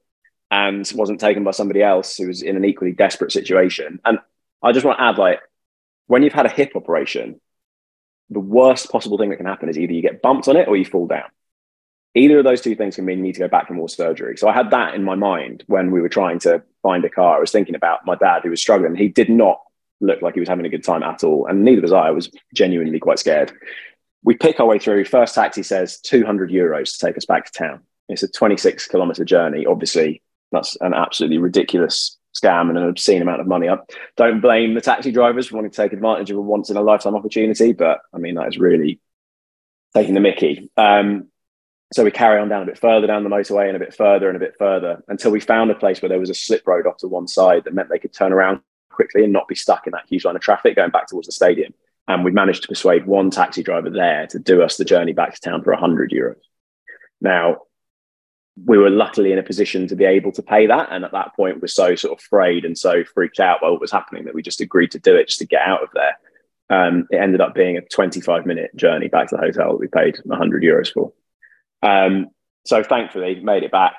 and 0.51 0.91
wasn't 0.95 1.21
taken 1.21 1.45
by 1.45 1.53
somebody 1.53 1.83
else 1.83 2.17
who 2.17 2.27
was 2.27 2.43
in 2.43 2.57
an 2.57 2.65
equally 2.65 2.93
desperate 2.93 3.33
situation. 3.33 4.01
And 4.05 4.19
I 4.63 4.73
just 4.73 4.85
want 4.85 4.99
to 4.99 5.05
add, 5.05 5.19
like, 5.19 5.41
when 6.07 6.23
you've 6.23 6.33
had 6.33 6.47
a 6.47 6.51
hip 6.51 6.73
operation, 6.75 7.41
the 8.31 8.41
worst 8.41 8.91
possible 8.91 9.19
thing 9.19 9.31
that 9.31 9.37
can 9.37 9.47
happen 9.47 9.69
is 9.69 9.79
either 9.79 9.93
you 9.93 10.03
get 10.03 10.23
bumped 10.23 10.49
on 10.49 10.57
it 10.57 10.69
or 10.69 10.77
you 10.77 10.85
fall 10.85 11.07
down. 11.07 11.29
Either 12.15 12.39
of 12.39 12.45
those 12.45 12.61
two 12.61 12.75
things 12.75 12.97
can 12.97 13.05
mean 13.05 13.19
you 13.19 13.25
need 13.25 13.35
to 13.35 13.41
go 13.41 13.49
back 13.49 13.69
for 13.69 13.75
more 13.75 13.89
surgery. 13.89 14.37
So 14.37 14.49
I 14.49 14.53
had 14.53 14.71
that 14.73 14.95
in 14.95 15.05
my 15.05 15.15
mind 15.15 15.63
when 15.69 15.93
we 15.93 16.01
were 16.01 16.09
trying 16.09 16.41
to 16.41 16.63
find 16.83 17.05
a 17.05 17.11
car. 17.11 17.37
I 17.37 17.41
was 17.41 17.53
thinking 17.53 17.77
about 17.77 18.05
my 18.05 18.17
dad 18.17 18.43
who 18.43 18.51
was 18.51 18.61
struggling. 18.61 18.97
He 18.97 19.09
did 19.09 19.29
not 19.29 19.61
look 20.01 20.21
like 20.23 20.35
he 20.35 20.41
was 20.41 20.49
having 20.49 20.67
a 20.67 20.71
good 20.71 20.83
time 20.83 21.05
at 21.05 21.23
all. 21.23 21.47
And 21.47 21.65
neither 21.65 21.83
was 21.83 21.93
I. 21.93 22.09
I 22.09 22.11
was 22.11 22.31
genuinely 22.53 22.99
quite 22.99 23.21
scared. 23.21 23.53
We 24.25 24.35
pick 24.35 24.59
our 24.59 24.67
way 24.67 24.81
through. 24.81 25.05
First 25.05 25.37
taxi 25.37 25.63
says 25.63 26.01
200 26.01 26.51
euros 26.51 26.99
to 26.99 27.07
take 27.07 27.17
us 27.17 27.27
back 27.27 27.47
to 27.47 27.53
town. 27.53 27.83
It's 28.09 28.25
a 28.25 28.29
26 28.29 28.89
kilometer 28.89 29.25
journey. 29.25 29.67
Obviously, 29.67 30.23
that's 30.53 30.77
an 30.81 30.95
absolutely 30.95 31.39
ridiculous 31.39 32.19
scam 32.35 32.69
and 32.69 32.79
an 32.79 32.89
obscene 32.89 33.23
amount 33.23 33.41
of 33.41 33.47
money. 33.47 33.69
I 33.69 33.79
don't 34.17 34.41
blame 34.41 34.75
the 34.75 34.81
taxi 34.81 35.11
drivers 35.11 35.49
for 35.49 35.57
wanting 35.57 35.71
to 35.71 35.77
take 35.77 35.93
advantage 35.93 36.31
of 36.31 36.37
a 36.37 36.41
once 36.41 36.71
in 36.71 36.77
a 36.77 36.83
lifetime 36.83 37.17
opportunity, 37.17 37.73
but 37.73 38.01
I 38.15 38.19
mean, 38.19 38.37
that 38.37 38.49
is 38.49 38.59
really 38.59 39.01
taking 39.95 40.15
the 40.15 40.21
Mickey. 40.21 40.71
Um, 40.77 41.29
so 41.93 42.05
we 42.05 42.13
carry 42.13 42.41
on 42.41 42.49
down 42.49 42.63
a 42.63 42.67
bit 42.67 42.79
further 42.79 43.09
down 43.09 43.25
the 43.25 43.31
motorway 43.31 43.67
and 43.67 43.77
a 43.77 43.81
bit 43.81 43.95
further 43.95 44.29
and 44.29 44.37
a 44.37 44.41
bit 44.41 44.55
further 44.59 45.03
until 45.09 45.33
we 45.33 45.41
found 45.41 45.71
a 45.71 45.75
place 45.75 46.01
where 46.01 46.09
there 46.09 46.21
was 46.21 46.31
a 46.31 46.35
slip 46.35 46.67
road 46.67 46.87
off 46.87 46.99
to 46.99 47.09
one 47.09 47.27
side 47.27 47.65
that 47.65 47.75
meant 47.75 47.89
they 47.89 47.99
could 47.99 48.13
turn 48.13 48.33
around 48.33 48.61
quickly 48.91 49.25
and 49.25 49.33
not 49.33 49.49
be 49.49 49.57
stuck 49.57 49.87
in 49.87 49.93
that 49.93 50.05
huge 50.09 50.25
line 50.25 50.37
of 50.37 50.43
traffic 50.43 50.77
going 50.77 50.91
back 50.91 51.09
towards 51.09 51.27
the 51.27 51.33
stadium. 51.33 51.75
And 52.07 52.25
we 52.25 52.31
managed 52.31 52.63
to 52.63 52.69
persuade 52.69 53.07
one 53.07 53.31
taxi 53.31 53.63
driver 53.63 53.91
there 53.91 54.27
to 54.29 54.39
do 54.39 54.63
us 54.63 54.77
the 54.77 54.85
journey 54.85 55.13
back 55.13 55.35
to 55.35 55.41
town 55.41 55.63
for 55.63 55.73
100 55.73 56.11
euros. 56.11 56.41
Now, 57.21 57.63
we 58.65 58.79
were 58.79 58.91
luckily 58.91 59.33
in 59.33 59.39
a 59.39 59.43
position 59.43 59.87
to 59.89 59.97
be 59.97 60.05
able 60.05 60.33
to 60.33 60.43
pay 60.43 60.67
that. 60.67 60.89
And 60.91 61.05
at 61.05 61.13
that 61.13 61.35
point, 61.37 61.61
we're 61.61 61.69
so 61.69 61.95
sort 61.95 62.19
of 62.19 62.25
afraid 62.25 62.65
and 62.65 62.77
so 62.77 63.05
freaked 63.05 63.41
out 63.41 63.61
by 63.61 63.71
what 63.71 63.81
was 63.81 63.93
happening 63.93 64.25
that 64.25 64.35
we 64.35 64.43
just 64.43 64.61
agreed 64.61 64.91
to 64.93 64.99
do 64.99 65.17
it 65.17 65.29
just 65.29 65.39
to 65.39 65.47
get 65.47 65.63
out 65.63 65.83
of 65.83 65.89
there. 65.95 66.19
Um, 66.69 67.07
it 67.11 67.17
ended 67.17 67.41
up 67.41 67.55
being 67.55 67.77
a 67.77 67.83
25 67.83 68.47
minute 68.47 68.75
journey 68.77 69.09
back 69.09 69.29
to 69.29 69.37
the 69.37 69.43
hotel 69.43 69.73
that 69.73 69.81
we 69.81 69.89
paid 69.89 70.19
100 70.25 70.63
euros 70.63 70.93
for. 70.93 71.13
Um, 71.83 72.29
so 72.65 72.83
thankfully, 72.83 73.41
made 73.41 73.63
it 73.63 73.73
back, 73.73 73.97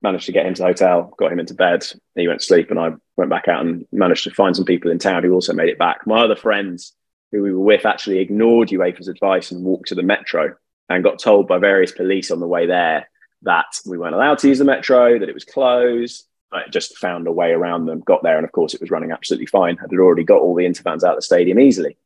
managed 0.00 0.26
to 0.26 0.32
get 0.32 0.46
him 0.46 0.54
to 0.54 0.62
the 0.62 0.68
hotel, 0.68 1.12
got 1.18 1.32
him 1.32 1.40
into 1.40 1.54
bed. 1.54 1.84
He 2.14 2.28
went 2.28 2.40
to 2.40 2.46
sleep, 2.46 2.70
and 2.70 2.78
I 2.78 2.90
went 3.16 3.30
back 3.30 3.48
out 3.48 3.64
and 3.64 3.86
managed 3.92 4.24
to 4.24 4.30
find 4.30 4.54
some 4.54 4.64
people 4.64 4.90
in 4.90 4.98
town 4.98 5.22
who 5.22 5.32
also 5.32 5.52
made 5.52 5.68
it 5.68 5.78
back. 5.78 6.06
My 6.06 6.22
other 6.22 6.36
friends 6.36 6.94
who 7.32 7.42
we 7.42 7.52
were 7.52 7.60
with 7.60 7.84
actually 7.84 8.18
ignored 8.18 8.68
UEFA's 8.68 9.08
advice 9.08 9.50
and 9.50 9.64
walked 9.64 9.88
to 9.88 9.94
the 9.94 10.02
metro 10.02 10.54
and 10.88 11.04
got 11.04 11.18
told 11.18 11.48
by 11.48 11.58
various 11.58 11.92
police 11.92 12.30
on 12.30 12.40
the 12.40 12.46
way 12.46 12.66
there 12.66 13.08
that 13.42 13.80
we 13.86 13.98
weren't 13.98 14.14
allowed 14.14 14.38
to 14.38 14.48
use 14.48 14.58
the 14.58 14.64
metro, 14.64 15.18
that 15.18 15.28
it 15.28 15.34
was 15.34 15.44
closed. 15.44 16.26
I 16.52 16.68
just 16.70 16.98
found 16.98 17.26
a 17.26 17.32
way 17.32 17.52
around 17.52 17.86
them, 17.86 18.00
got 18.00 18.22
there, 18.22 18.36
and 18.36 18.44
of 18.44 18.52
course 18.52 18.74
it 18.74 18.80
was 18.80 18.90
running 18.90 19.10
absolutely 19.10 19.46
fine. 19.46 19.78
I 19.78 19.82
had 19.82 19.98
already 19.98 20.24
got 20.24 20.40
all 20.40 20.54
the 20.54 20.66
Inter 20.66 20.82
fans 20.82 21.02
out 21.02 21.12
of 21.12 21.18
the 21.18 21.22
stadium 21.22 21.58
easily. 21.58 21.96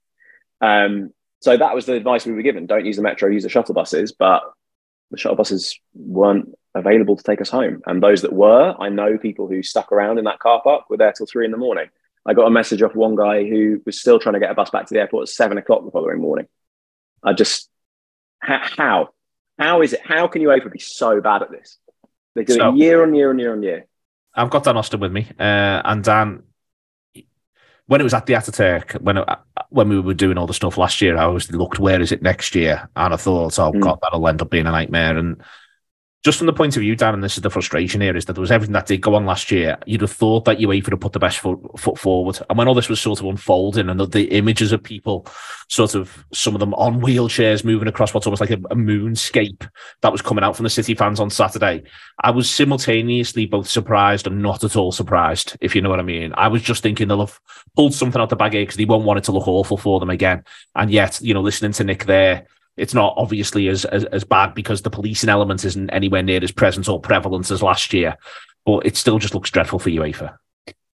Um, 0.60 1.12
so 1.40 1.56
that 1.56 1.74
was 1.74 1.86
the 1.86 1.94
advice 1.94 2.26
we 2.26 2.32
were 2.32 2.42
given: 2.42 2.66
don't 2.66 2.86
use 2.86 2.96
the 2.96 3.02
metro, 3.02 3.28
use 3.28 3.42
the 3.42 3.48
shuttle 3.48 3.74
buses. 3.74 4.12
But 4.12 4.42
the 5.10 5.18
shuttle 5.18 5.36
buses 5.36 5.78
weren't 5.94 6.54
available 6.74 7.16
to 7.16 7.22
take 7.22 7.40
us 7.40 7.50
home, 7.50 7.82
and 7.86 8.02
those 8.02 8.22
that 8.22 8.32
were, 8.32 8.74
I 8.78 8.88
know 8.88 9.18
people 9.18 9.48
who 9.48 9.62
stuck 9.62 9.90
around 9.92 10.18
in 10.18 10.24
that 10.24 10.38
car 10.38 10.62
park 10.62 10.88
were 10.88 10.96
there 10.96 11.12
till 11.12 11.26
three 11.26 11.44
in 11.44 11.50
the 11.50 11.56
morning. 11.56 11.88
I 12.24 12.34
got 12.34 12.46
a 12.46 12.50
message 12.50 12.82
off 12.82 12.94
one 12.94 13.14
guy 13.14 13.48
who 13.48 13.80
was 13.84 14.00
still 14.00 14.18
trying 14.18 14.34
to 14.34 14.40
get 14.40 14.50
a 14.50 14.54
bus 14.54 14.70
back 14.70 14.86
to 14.86 14.94
the 14.94 15.00
airport 15.00 15.22
at 15.22 15.28
seven 15.28 15.58
o'clock 15.58 15.84
the 15.84 15.90
following 15.90 16.20
morning. 16.20 16.46
I 17.22 17.32
just 17.32 17.68
how 18.40 19.10
how 19.58 19.82
is 19.82 19.92
it? 19.92 20.00
How 20.04 20.28
can 20.28 20.42
UEFA 20.42 20.70
be 20.72 20.78
so 20.78 21.20
bad 21.20 21.42
at 21.42 21.50
this? 21.50 21.78
They 22.34 22.44
do 22.44 22.54
so, 22.54 22.70
it 22.70 22.76
year 22.76 23.02
on 23.02 23.14
year 23.14 23.30
on 23.30 23.38
year 23.38 23.52
on 23.52 23.62
year. 23.62 23.86
I've 24.34 24.50
got 24.50 24.64
Dan 24.64 24.76
Austin 24.76 25.00
with 25.00 25.12
me, 25.12 25.26
uh, 25.38 25.82
and 25.84 26.04
Dan. 26.04 26.42
When 27.88 28.00
it 28.00 28.04
was 28.04 28.14
at 28.14 28.26
the 28.26 28.32
Ataturk, 28.32 29.00
when 29.00 29.18
it, 29.18 29.28
when 29.68 29.88
we 29.88 30.00
were 30.00 30.12
doing 30.12 30.38
all 30.38 30.48
the 30.48 30.54
stuff 30.54 30.76
last 30.76 31.00
year, 31.00 31.16
I 31.16 31.22
always 31.22 31.52
looked, 31.52 31.78
where 31.78 32.00
is 32.00 32.10
it 32.10 32.20
next 32.20 32.56
year? 32.56 32.88
And 32.96 33.14
I 33.14 33.16
thought, 33.16 33.58
oh 33.60 33.70
mm. 33.70 33.80
god, 33.80 34.00
that'll 34.02 34.26
end 34.26 34.42
up 34.42 34.50
being 34.50 34.66
a 34.66 34.72
nightmare. 34.72 35.16
And 35.16 35.40
just 36.26 36.38
from 36.38 36.48
the 36.48 36.52
point 36.52 36.76
of 36.76 36.80
view, 36.80 36.96
Dan, 36.96 37.14
and 37.14 37.22
this 37.22 37.36
is 37.36 37.42
the 37.44 37.50
frustration 37.50 38.00
here, 38.00 38.16
is 38.16 38.24
that 38.24 38.32
there 38.32 38.40
was 38.40 38.50
everything 38.50 38.72
that 38.72 38.86
did 38.86 39.00
go 39.00 39.14
on 39.14 39.26
last 39.26 39.52
year. 39.52 39.78
You'd 39.86 40.00
have 40.00 40.10
thought 40.10 40.44
that 40.46 40.58
UEFA 40.58 40.86
would 40.86 40.94
have 40.94 41.00
put 41.00 41.12
the 41.12 41.20
best 41.20 41.38
foot, 41.38 41.60
foot 41.78 42.00
forward. 42.00 42.40
And 42.50 42.58
when 42.58 42.66
all 42.66 42.74
this 42.74 42.88
was 42.88 43.00
sort 43.00 43.20
of 43.20 43.26
unfolding 43.26 43.88
and 43.88 44.00
the, 44.00 44.06
the, 44.06 44.24
images 44.32 44.72
of 44.72 44.82
people, 44.82 45.24
sort 45.68 45.94
of 45.94 46.26
some 46.32 46.56
of 46.56 46.58
them 46.58 46.74
on 46.74 47.00
wheelchairs 47.00 47.64
moving 47.64 47.86
across 47.86 48.12
what's 48.12 48.26
almost 48.26 48.40
like 48.40 48.50
a, 48.50 48.54
a 48.54 48.74
moonscape 48.74 49.68
that 50.00 50.10
was 50.10 50.20
coming 50.20 50.42
out 50.42 50.56
from 50.56 50.64
the 50.64 50.70
City 50.70 50.96
fans 50.96 51.20
on 51.20 51.30
Saturday, 51.30 51.84
I 52.20 52.32
was 52.32 52.50
simultaneously 52.50 53.46
both 53.46 53.68
surprised 53.68 54.26
and 54.26 54.42
not 54.42 54.64
at 54.64 54.74
all 54.74 54.90
surprised, 54.90 55.56
if 55.60 55.76
you 55.76 55.80
know 55.80 55.90
what 55.90 56.00
I 56.00 56.02
mean. 56.02 56.32
I 56.36 56.48
was 56.48 56.60
just 56.60 56.82
thinking 56.82 57.06
they'll 57.06 57.20
have 57.24 57.38
pulled 57.76 57.94
something 57.94 58.20
out 58.20 58.30
the 58.30 58.34
bag 58.36 58.54
here 58.54 58.62
because 58.62 58.78
they 58.78 58.84
won't 58.84 59.04
want 59.04 59.18
it 59.18 59.24
to 59.26 59.32
look 59.32 59.46
awful 59.46 59.76
for 59.76 60.00
them 60.00 60.10
again. 60.10 60.42
And 60.74 60.90
yet, 60.90 61.20
you 61.22 61.34
know, 61.34 61.40
listening 61.40 61.70
to 61.74 61.84
Nick 61.84 62.06
there, 62.06 62.48
it's 62.76 62.94
not 62.94 63.14
obviously 63.16 63.68
as, 63.68 63.84
as, 63.86 64.04
as 64.06 64.24
bad 64.24 64.54
because 64.54 64.82
the 64.82 64.90
policing 64.90 65.30
element 65.30 65.64
isn't 65.64 65.90
anywhere 65.90 66.22
near 66.22 66.42
as 66.42 66.52
present 66.52 66.88
or 66.88 67.00
prevalent 67.00 67.50
as 67.50 67.62
last 67.62 67.92
year, 67.92 68.16
but 68.64 68.84
it 68.84 68.96
still 68.96 69.18
just 69.18 69.34
looks 69.34 69.50
dreadful 69.50 69.78
for 69.78 69.90
UEFA. 69.90 70.36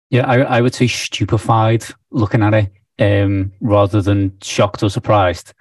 Yeah, 0.09 0.25
I, 0.25 0.39
I 0.39 0.61
would 0.61 0.73
say 0.73 0.87
stupefied 0.87 1.83
looking 2.11 2.41
at 2.41 2.53
it, 2.53 2.71
um, 2.99 3.51
rather 3.59 4.01
than 4.01 4.37
shocked 4.41 4.81
or 4.81 4.89
surprised, 4.89 5.53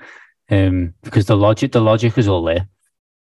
um, 0.51 0.95
because 1.03 1.27
the 1.27 1.37
logic 1.37 1.73
the 1.73 1.81
logic 1.81 2.17
is 2.17 2.29
all 2.29 2.45
there. 2.45 2.69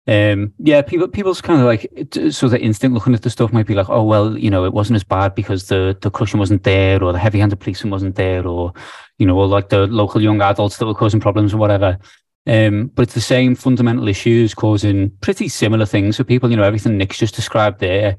Um, 0.08 0.52
yeah, 0.58 0.82
people 0.82 1.06
people's 1.06 1.40
kind 1.40 1.60
of 1.60 1.66
like 1.66 1.86
so 2.32 2.48
the 2.48 2.60
instinct 2.60 2.94
looking 2.94 3.14
at 3.14 3.22
the 3.22 3.30
stuff 3.30 3.52
might 3.52 3.66
be 3.66 3.74
like, 3.74 3.88
oh 3.88 4.02
well, 4.02 4.36
you 4.36 4.50
know, 4.50 4.64
it 4.64 4.72
wasn't 4.72 4.96
as 4.96 5.04
bad 5.04 5.34
because 5.34 5.68
the 5.68 5.96
the 6.00 6.10
cushion 6.10 6.40
wasn't 6.40 6.64
there, 6.64 7.02
or 7.04 7.12
the 7.12 7.18
heavy-handed 7.18 7.60
policing 7.60 7.90
wasn't 7.90 8.16
there, 8.16 8.44
or 8.46 8.72
you 9.18 9.26
know, 9.26 9.38
or 9.38 9.46
like 9.46 9.68
the 9.68 9.86
local 9.86 10.20
young 10.20 10.40
adults 10.40 10.78
that 10.78 10.86
were 10.86 10.94
causing 10.94 11.20
problems 11.20 11.54
or 11.54 11.58
whatever. 11.58 11.98
Um, 12.46 12.90
but 12.94 13.02
it's 13.02 13.14
the 13.14 13.20
same 13.20 13.54
fundamental 13.54 14.08
issues 14.08 14.54
causing 14.54 15.11
pretty 15.20 15.49
similar 15.49 15.87
things 15.87 16.16
for 16.16 16.25
people. 16.25 16.50
You 16.50 16.56
know, 16.56 16.64
everything 16.64 16.99
Nick's 16.99 17.18
just 17.18 17.37
described 17.37 17.78
there 17.80 18.16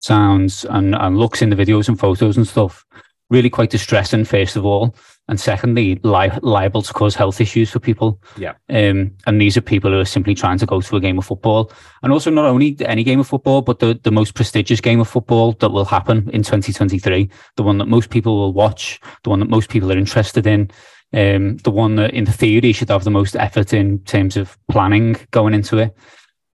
sounds 0.00 0.64
and, 0.66 0.94
and 0.94 1.18
looks 1.18 1.42
in 1.42 1.50
the 1.50 1.56
videos 1.56 1.88
and 1.88 1.98
photos 1.98 2.36
and 2.36 2.46
stuff 2.46 2.84
really 3.30 3.50
quite 3.50 3.70
distressing, 3.70 4.24
first 4.24 4.56
of 4.56 4.64
all. 4.64 4.94
And 5.28 5.40
secondly, 5.40 5.98
li- 6.04 6.30
liable 6.42 6.82
to 6.82 6.92
cause 6.92 7.16
health 7.16 7.40
issues 7.40 7.70
for 7.70 7.80
people. 7.80 8.20
Yeah. 8.36 8.54
Um, 8.68 9.16
and 9.26 9.40
these 9.40 9.56
are 9.56 9.60
people 9.60 9.90
who 9.90 9.98
are 9.98 10.04
simply 10.04 10.34
trying 10.36 10.58
to 10.58 10.66
go 10.66 10.80
to 10.80 10.96
a 10.96 11.00
game 11.00 11.18
of 11.18 11.26
football. 11.26 11.72
And 12.04 12.12
also, 12.12 12.30
not 12.30 12.44
only 12.44 12.76
any 12.80 13.02
game 13.02 13.18
of 13.18 13.26
football, 13.26 13.62
but 13.62 13.80
the, 13.80 13.98
the 14.04 14.12
most 14.12 14.34
prestigious 14.34 14.80
game 14.80 15.00
of 15.00 15.08
football 15.08 15.52
that 15.54 15.70
will 15.70 15.84
happen 15.84 16.30
in 16.32 16.44
2023, 16.44 17.28
the 17.56 17.62
one 17.64 17.78
that 17.78 17.88
most 17.88 18.10
people 18.10 18.36
will 18.36 18.52
watch, 18.52 19.00
the 19.24 19.30
one 19.30 19.40
that 19.40 19.50
most 19.50 19.68
people 19.68 19.90
are 19.90 19.98
interested 19.98 20.46
in 20.46 20.70
um, 21.12 21.56
the 21.58 21.70
one 21.70 21.96
that 21.96 22.12
in 22.12 22.26
theory 22.26 22.72
should 22.72 22.90
have 22.90 23.04
the 23.04 23.10
most 23.10 23.36
effort 23.36 23.72
in 23.72 24.00
terms 24.00 24.36
of 24.36 24.58
planning 24.68 25.16
going 25.30 25.54
into 25.54 25.78
it. 25.78 25.96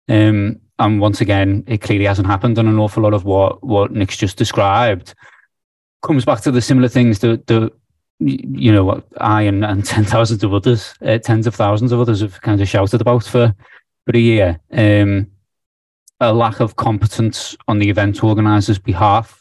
Um, 0.09 0.59
and 0.79 0.99
once 0.99 1.21
again, 1.21 1.63
it 1.67 1.81
clearly 1.81 2.05
hasn't 2.05 2.27
happened. 2.27 2.57
And 2.57 2.67
an 2.67 2.79
awful 2.79 3.03
lot 3.03 3.13
of 3.13 3.23
what 3.23 3.63
what 3.63 3.91
Nick's 3.91 4.17
just 4.17 4.37
described 4.37 5.13
comes 6.01 6.25
back 6.25 6.41
to 6.41 6.51
the 6.51 6.61
similar 6.61 6.87
things 6.87 7.19
that 7.19 7.47
the 7.47 7.71
you 8.19 8.71
know 8.71 9.03
I 9.19 9.43
and, 9.43 9.63
and 9.63 9.85
ten 9.93 10.03
thousands 10.03 10.43
of 10.43 10.53
others, 10.53 10.93
uh, 11.01 11.17
tens 11.19 11.47
of 11.47 11.55
thousands 11.55 11.91
of 11.91 11.99
others 11.99 12.21
have 12.21 12.41
kind 12.41 12.61
of 12.61 12.67
shouted 12.67 13.01
about 13.01 13.23
for 13.23 13.55
for 14.05 14.15
a 14.15 14.19
year. 14.19 14.59
Um, 14.71 15.27
a 16.19 16.31
lack 16.31 16.59
of 16.59 16.75
competence 16.75 17.57
on 17.67 17.79
the 17.79 17.89
event 17.89 18.23
organisers' 18.23 18.77
behalf 18.77 19.40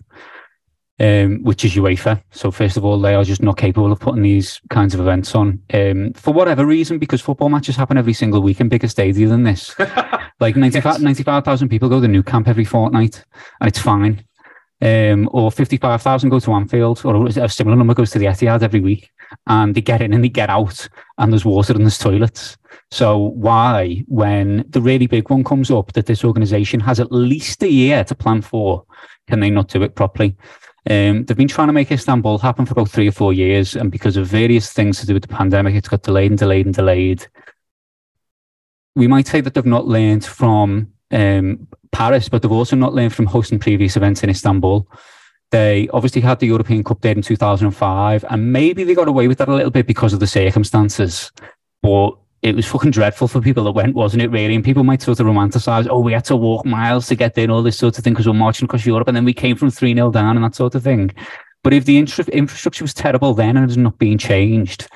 um, 1.00 1.42
which 1.42 1.64
is 1.64 1.74
UEFA. 1.74 2.22
So 2.30 2.50
first 2.50 2.76
of 2.76 2.84
all, 2.84 3.00
they 3.00 3.14
are 3.14 3.24
just 3.24 3.42
not 3.42 3.56
capable 3.56 3.90
of 3.90 3.98
putting 3.98 4.22
these 4.22 4.60
kinds 4.68 4.94
of 4.94 5.00
events 5.00 5.34
on 5.34 5.60
um, 5.72 6.12
for 6.12 6.32
whatever 6.32 6.66
reason, 6.66 6.98
because 6.98 7.22
football 7.22 7.48
matches 7.48 7.74
happen 7.74 7.96
every 7.96 8.12
single 8.12 8.42
week 8.42 8.60
in 8.60 8.68
bigger 8.68 8.88
stadia 8.88 9.26
than 9.26 9.42
this. 9.42 9.74
like 10.40 10.56
95,000 10.56 11.02
95, 11.02 11.70
people 11.70 11.88
go 11.88 12.00
to 12.00 12.08
Nou 12.08 12.22
Camp 12.22 12.46
every 12.48 12.66
fortnight, 12.66 13.24
and 13.60 13.68
it's 13.68 13.78
fine. 13.78 14.24
Um, 14.82 15.28
or 15.32 15.50
55,000 15.50 16.30
go 16.30 16.40
to 16.40 16.52
Anfield, 16.52 17.04
or 17.04 17.26
a 17.26 17.48
similar 17.48 17.76
number 17.76 17.94
goes 17.94 18.10
to 18.12 18.18
the 18.18 18.26
Etihad 18.26 18.62
every 18.62 18.80
week, 18.80 19.10
and 19.46 19.74
they 19.74 19.80
get 19.80 20.02
in 20.02 20.12
and 20.12 20.22
they 20.22 20.28
get 20.28 20.50
out, 20.50 20.86
and 21.18 21.32
there's 21.32 21.44
water 21.44 21.72
and 21.72 21.82
there's 21.82 21.98
toilets. 21.98 22.58
So 22.90 23.18
why, 23.18 24.04
when 24.06 24.64
the 24.68 24.80
really 24.80 25.06
big 25.06 25.30
one 25.30 25.44
comes 25.44 25.70
up 25.70 25.92
that 25.92 26.06
this 26.06 26.24
organisation 26.24 26.80
has 26.80 27.00
at 27.00 27.12
least 27.12 27.62
a 27.62 27.70
year 27.70 28.04
to 28.04 28.14
plan 28.14 28.42
for, 28.42 28.84
can 29.28 29.40
they 29.40 29.50
not 29.50 29.68
do 29.68 29.82
it 29.82 29.94
properly? 29.94 30.36
Um, 30.88 31.24
they've 31.24 31.36
been 31.36 31.48
trying 31.48 31.68
to 31.68 31.72
make 31.72 31.92
Istanbul 31.92 32.38
happen 32.38 32.64
for 32.64 32.72
about 32.72 32.90
three 32.90 33.08
or 33.08 33.12
four 33.12 33.32
years, 33.32 33.76
and 33.76 33.90
because 33.90 34.16
of 34.16 34.26
various 34.26 34.72
things 34.72 35.00
to 35.00 35.06
do 35.06 35.14
with 35.14 35.22
the 35.22 35.28
pandemic, 35.28 35.74
it's 35.74 35.88
got 35.88 36.02
delayed 36.02 36.30
and 36.30 36.38
delayed 36.38 36.66
and 36.66 36.74
delayed. 36.74 37.26
We 38.96 39.06
might 39.06 39.26
say 39.26 39.40
that 39.40 39.54
they've 39.54 39.66
not 39.66 39.86
learned 39.86 40.24
from 40.24 40.92
um, 41.10 41.68
Paris, 41.92 42.28
but 42.28 42.42
they've 42.42 42.50
also 42.50 42.76
not 42.76 42.94
learned 42.94 43.14
from 43.14 43.26
hosting 43.26 43.58
previous 43.58 43.96
events 43.96 44.22
in 44.22 44.30
Istanbul. 44.30 44.88
They 45.50 45.88
obviously 45.92 46.22
had 46.22 46.38
the 46.38 46.46
European 46.46 46.84
Cup 46.84 47.00
there 47.00 47.14
in 47.14 47.22
2005, 47.22 48.24
and 48.30 48.52
maybe 48.52 48.84
they 48.84 48.94
got 48.94 49.08
away 49.08 49.28
with 49.28 49.38
that 49.38 49.48
a 49.48 49.54
little 49.54 49.70
bit 49.70 49.86
because 49.86 50.12
of 50.12 50.20
the 50.20 50.26
circumstances. 50.26 51.30
But 51.82 52.12
it 52.42 52.56
was 52.56 52.66
fucking 52.66 52.90
dreadful 52.90 53.28
for 53.28 53.40
people 53.40 53.64
that 53.64 53.72
went, 53.72 53.94
wasn't 53.94 54.22
it, 54.22 54.30
really? 54.30 54.54
And 54.54 54.64
people 54.64 54.84
might 54.84 55.02
sort 55.02 55.20
of 55.20 55.26
romanticize, 55.26 55.86
oh, 55.90 56.00
we 56.00 56.12
had 56.12 56.24
to 56.26 56.36
walk 56.36 56.64
miles 56.64 57.06
to 57.08 57.14
get 57.14 57.34
there 57.34 57.44
and 57.44 57.52
all 57.52 57.62
this 57.62 57.76
sort 57.76 57.98
of 57.98 58.04
thing 58.04 58.14
because 58.14 58.26
we're 58.26 58.32
marching 58.32 58.64
across 58.64 58.86
Europe 58.86 59.08
and 59.08 59.16
then 59.16 59.26
we 59.26 59.34
came 59.34 59.56
from 59.56 59.70
3 59.70 59.94
0 59.94 60.10
down 60.10 60.36
and 60.36 60.44
that 60.44 60.54
sort 60.54 60.74
of 60.74 60.82
thing. 60.82 61.10
But 61.62 61.74
if 61.74 61.84
the 61.84 61.98
infrastructure 61.98 62.84
was 62.84 62.94
terrible 62.94 63.34
then 63.34 63.56
and 63.56 63.66
it's 63.66 63.76
not 63.76 63.98
being 63.98 64.16
changed, 64.16 64.88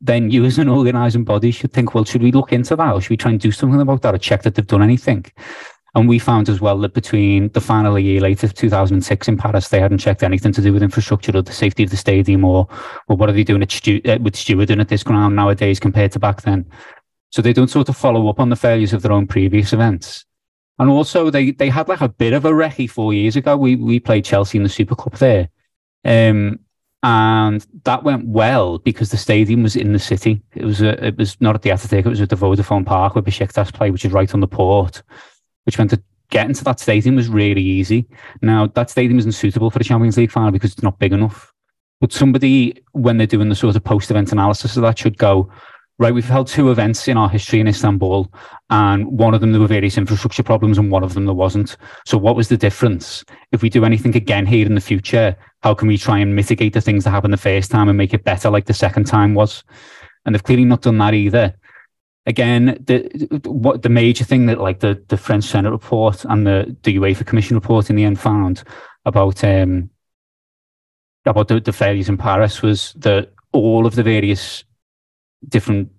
then 0.00 0.30
you 0.30 0.44
as 0.44 0.58
an 0.58 0.68
organising 0.68 1.24
body 1.24 1.52
should 1.52 1.72
think, 1.72 1.94
well, 1.94 2.04
should 2.04 2.22
we 2.22 2.32
look 2.32 2.52
into 2.52 2.74
that 2.74 2.92
or 2.92 3.00
should 3.00 3.10
we 3.10 3.16
try 3.16 3.30
and 3.30 3.40
do 3.40 3.52
something 3.52 3.80
about 3.80 4.02
that 4.02 4.14
or 4.14 4.18
check 4.18 4.42
that 4.42 4.56
they've 4.56 4.66
done 4.66 4.82
anything? 4.82 5.24
And 5.94 6.08
we 6.08 6.18
found 6.18 6.48
as 6.48 6.60
well 6.60 6.78
that 6.78 6.92
between 6.92 7.50
the 7.50 7.60
final 7.60 7.98
year 7.98 8.20
later, 8.20 8.48
2006 8.48 9.28
in 9.28 9.36
Paris, 9.36 9.68
they 9.68 9.78
hadn't 9.78 9.98
checked 9.98 10.24
anything 10.24 10.52
to 10.52 10.60
do 10.60 10.72
with 10.72 10.82
infrastructure 10.82 11.36
or 11.36 11.42
the 11.42 11.52
safety 11.52 11.84
of 11.84 11.90
the 11.90 11.96
stadium 11.96 12.44
or, 12.44 12.66
or 13.06 13.16
what 13.16 13.28
are 13.28 13.32
they 13.32 13.44
doing 13.44 13.62
at 13.62 13.70
stu- 13.70 14.00
uh, 14.06 14.18
with 14.20 14.34
stewarding 14.34 14.80
at 14.80 14.88
this 14.88 15.04
ground 15.04 15.36
nowadays 15.36 15.78
compared 15.78 16.10
to 16.12 16.18
back 16.18 16.42
then. 16.42 16.66
So 17.30 17.42
they 17.42 17.52
don't 17.52 17.70
sort 17.70 17.88
of 17.88 17.96
follow 17.96 18.28
up 18.28 18.40
on 18.40 18.48
the 18.48 18.56
failures 18.56 18.92
of 18.92 19.02
their 19.02 19.12
own 19.12 19.28
previous 19.28 19.72
events. 19.72 20.24
And 20.80 20.90
also 20.90 21.30
they, 21.30 21.52
they 21.52 21.68
had 21.68 21.88
like 21.88 22.00
a 22.00 22.08
bit 22.08 22.32
of 22.32 22.44
a 22.44 22.50
recce 22.50 22.90
four 22.90 23.14
years 23.14 23.36
ago. 23.36 23.56
We, 23.56 23.76
we 23.76 24.00
played 24.00 24.24
Chelsea 24.24 24.58
in 24.58 24.64
the 24.64 24.68
Super 24.68 24.96
Cup 24.96 25.18
there. 25.18 25.48
Um, 26.04 26.58
and 27.04 27.64
that 27.84 28.02
went 28.02 28.26
well 28.26 28.78
because 28.78 29.10
the 29.10 29.16
stadium 29.16 29.62
was 29.62 29.76
in 29.76 29.92
the 29.92 29.98
city. 29.98 30.42
It 30.54 30.64
was 30.64 30.80
a, 30.80 31.06
it 31.06 31.18
was 31.18 31.40
not 31.40 31.54
at 31.54 31.62
the 31.62 31.70
Ataturk, 31.70 32.06
it 32.06 32.06
was 32.06 32.20
at 32.20 32.30
the 32.30 32.36
Vodafone 32.36 32.86
Park 32.86 33.14
where 33.14 33.22
Besiktas 33.22 33.72
play, 33.72 33.90
which 33.90 34.04
is 34.04 34.12
right 34.12 34.32
on 34.32 34.40
the 34.40 34.48
port, 34.48 35.02
which 35.64 35.78
meant 35.78 35.90
that 35.90 36.02
getting 36.30 36.54
to 36.54 36.64
that 36.64 36.80
stadium 36.80 37.16
was 37.16 37.28
really 37.28 37.62
easy. 37.62 38.06
Now 38.42 38.66
that 38.68 38.90
stadium 38.90 39.18
isn't 39.18 39.32
suitable 39.32 39.70
for 39.70 39.78
the 39.78 39.84
Champions 39.84 40.16
League 40.16 40.32
final 40.32 40.50
because 40.50 40.72
it's 40.72 40.82
not 40.82 40.98
big 40.98 41.12
enough. 41.12 41.52
But 42.00 42.12
somebody, 42.12 42.82
when 42.92 43.16
they're 43.16 43.26
doing 43.26 43.48
the 43.48 43.54
sort 43.54 43.76
of 43.76 43.84
post-event 43.84 44.32
analysis 44.32 44.76
of 44.76 44.82
that, 44.82 44.98
should 44.98 45.16
go, 45.16 45.50
right, 45.98 46.12
we've 46.12 46.28
held 46.28 46.48
two 46.48 46.70
events 46.70 47.08
in 47.08 47.16
our 47.16 47.28
history 47.28 47.60
in 47.60 47.68
Istanbul, 47.68 48.30
and 48.70 49.06
one 49.06 49.32
of 49.32 49.40
them 49.40 49.52
there 49.52 49.60
were 49.60 49.66
various 49.66 49.96
infrastructure 49.96 50.42
problems, 50.42 50.76
and 50.76 50.90
one 50.90 51.04
of 51.04 51.14
them 51.14 51.24
there 51.24 51.34
wasn't. 51.34 51.76
So, 52.04 52.18
what 52.18 52.36
was 52.36 52.48
the 52.48 52.56
difference? 52.56 53.24
If 53.52 53.62
we 53.62 53.70
do 53.70 53.84
anything 53.84 54.16
again 54.16 54.44
here 54.44 54.66
in 54.66 54.74
the 54.74 54.80
future, 54.80 55.36
how 55.62 55.74
can 55.74 55.88
we 55.88 55.96
try 55.96 56.18
and 56.18 56.34
mitigate 56.34 56.74
the 56.74 56.80
things 56.80 57.04
that 57.04 57.10
happened 57.10 57.32
the 57.32 57.38
first 57.38 57.70
time 57.70 57.88
and 57.88 57.96
make 57.96 58.12
it 58.12 58.24
better 58.24 58.50
like 58.50 58.66
the 58.66 58.74
second 58.74 59.04
time 59.04 59.34
was? 59.34 59.62
And 60.26 60.34
they've 60.34 60.42
clearly 60.42 60.64
not 60.64 60.82
done 60.82 60.98
that 60.98 61.14
either. 61.14 61.54
Again, 62.26 62.82
the 62.86 63.40
what 63.44 63.82
the 63.82 63.90
major 63.90 64.24
thing 64.24 64.46
that 64.46 64.58
like 64.58 64.80
the 64.80 65.02
the 65.08 65.16
French 65.16 65.44
Senate 65.44 65.70
report 65.70 66.24
and 66.24 66.46
the 66.46 66.74
the 66.82 66.96
UEFA 66.96 67.26
Commission 67.26 67.54
report 67.54 67.90
in 67.90 67.96
the 67.96 68.04
end 68.04 68.18
found 68.18 68.62
about 69.04 69.44
um 69.44 69.90
about 71.26 71.48
the, 71.48 71.60
the 71.60 71.72
failures 71.72 72.08
in 72.08 72.16
Paris 72.16 72.62
was 72.62 72.92
that 72.94 73.32
all 73.52 73.86
of 73.86 73.94
the 73.94 74.02
various 74.02 74.64
different 75.48 75.90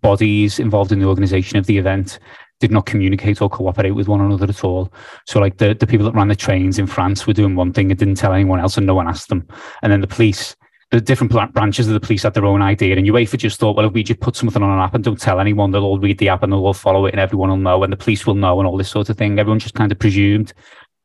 bodies 0.00 0.58
involved 0.58 0.92
in 0.92 0.98
the 0.98 1.06
organization 1.06 1.58
of 1.58 1.66
the 1.66 1.78
event 1.78 2.18
did 2.60 2.70
not 2.70 2.86
communicate 2.86 3.40
or 3.40 3.48
cooperate 3.48 3.92
with 3.92 4.08
one 4.08 4.20
another 4.20 4.46
at 4.46 4.64
all. 4.64 4.92
So, 5.26 5.38
like 5.38 5.58
the, 5.58 5.74
the 5.74 5.86
people 5.86 6.06
that 6.06 6.14
ran 6.14 6.28
the 6.28 6.34
trains 6.34 6.78
in 6.78 6.86
France 6.86 7.26
were 7.26 7.32
doing 7.32 7.54
one 7.54 7.72
thing 7.72 7.90
and 7.90 7.98
didn't 7.98 8.16
tell 8.16 8.32
anyone 8.32 8.58
else, 8.60 8.76
and 8.76 8.86
no 8.86 8.94
one 8.94 9.08
asked 9.08 9.28
them. 9.28 9.46
And 9.82 9.92
then 9.92 10.00
the 10.00 10.06
police, 10.08 10.56
the 10.90 11.00
different 11.00 11.32
branches 11.52 11.86
of 11.86 11.92
the 11.92 12.00
police 12.00 12.22
had 12.22 12.32
their 12.32 12.46
own 12.46 12.62
idea. 12.62 12.96
And 12.96 13.06
UEFA 13.06 13.36
just 13.36 13.60
thought, 13.60 13.76
well, 13.76 13.86
if 13.86 13.92
we 13.92 14.02
just 14.02 14.20
put 14.20 14.36
something 14.36 14.62
on 14.62 14.70
an 14.70 14.82
app 14.82 14.94
and 14.94 15.04
don't 15.04 15.20
tell 15.20 15.38
anyone, 15.38 15.70
they'll 15.70 15.84
all 15.84 15.98
read 15.98 16.16
the 16.18 16.30
app 16.30 16.42
and 16.42 16.52
they'll 16.52 16.64
all 16.64 16.72
follow 16.72 17.04
it, 17.06 17.12
and 17.12 17.20
everyone 17.20 17.50
will 17.50 17.56
know, 17.58 17.82
and 17.84 17.92
the 17.92 17.96
police 17.96 18.26
will 18.26 18.34
know, 18.34 18.58
and 18.58 18.66
all 18.66 18.78
this 18.78 18.88
sort 18.88 19.10
of 19.10 19.18
thing. 19.18 19.38
Everyone 19.38 19.58
just 19.58 19.74
kind 19.74 19.92
of 19.92 19.98
presumed 19.98 20.54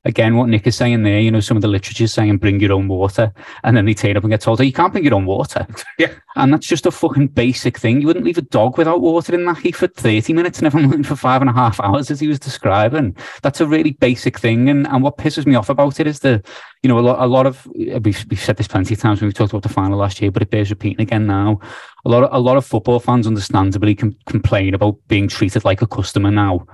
again, 0.06 0.36
what 0.36 0.50
Nick 0.50 0.68
is 0.68 0.76
saying 0.76 1.04
there, 1.04 1.20
you 1.20 1.32
know, 1.32 1.40
some 1.40 1.58
of 1.58 1.62
the 1.62 1.68
literature 1.68 2.04
is 2.04 2.14
saying 2.14 2.38
bring 2.38 2.60
your 2.60 2.74
own 2.74 2.88
water, 2.88 3.32
and 3.64 3.76
then 3.76 3.86
they 3.86 3.94
turn 3.94 4.18
up 4.18 4.24
and 4.24 4.32
get 4.32 4.42
told, 4.42 4.60
oh, 4.60 4.64
you 4.64 4.74
can't 4.74 4.92
bring 4.92 5.06
your 5.06 5.16
own 5.16 5.26
water. 5.26 5.66
yeah. 6.00 6.12
And 6.36 6.52
that's 6.52 6.68
just 6.68 6.86
a 6.86 6.92
fucking 6.92 7.28
basic 7.28 7.78
thing. 7.78 8.02
You 8.02 8.08
wouldn't 8.08 8.26
leave 8.26 8.38
a 8.38 8.42
dog 8.42 8.78
without 8.78 9.02
water 9.02 9.34
in 9.34 9.46
that 9.46 9.60
heat 9.60 9.76
for 9.76 9.88
30 9.88 10.34
minutes, 10.34 10.62
never 10.62 10.80
mind 10.80 11.08
for 11.08 11.16
five 11.16 11.42
and 11.42 11.50
a 11.50 11.54
half 11.54 11.80
hours, 11.80 12.12
as 12.12 12.20
he 12.20 12.28
was 12.28 12.40
describing. 12.40 13.16
That's 13.42 13.62
a 13.62 13.68
really 13.68 13.92
basic 13.92 14.40
thing. 14.40 14.70
And, 14.70 14.88
and 14.88 15.04
what 15.04 15.18
pisses 15.18 15.46
me 15.46 15.56
off 15.56 15.70
about 15.70 16.00
it 16.00 16.08
is 16.08 16.20
the, 16.20 16.44
you 16.82 16.90
know, 16.90 17.00
a 17.00 17.02
lot, 17.02 17.20
a 17.20 17.28
lot 17.28 17.46
of, 17.46 17.66
we've, 17.76 18.26
we've 18.30 18.40
said 18.40 18.58
this 18.58 18.68
plenty 18.68 18.94
of 18.94 19.00
times 19.00 19.22
when 19.22 19.30
we 19.30 19.34
talked 19.34 19.54
about 19.54 19.64
the 19.64 19.70
final 19.70 19.98
last 19.98 20.22
year, 20.22 20.32
but 20.32 20.42
it 20.42 20.50
bears 20.50 20.70
repeating 20.70 21.02
again 21.02 21.28
now. 21.28 21.60
A 22.06 22.10
lot 22.10 22.24
of, 22.24 22.30
a 22.34 22.40
lot 22.40 22.58
of 22.58 22.66
football 22.66 23.00
fans 23.00 23.28
understandably 23.28 23.96
com- 23.96 24.18
complain 24.26 24.74
about 24.74 24.98
being 25.08 25.30
treated 25.30 25.64
like 25.64 25.82
a 25.82 25.88
customer 25.88 26.32
now. 26.32 26.66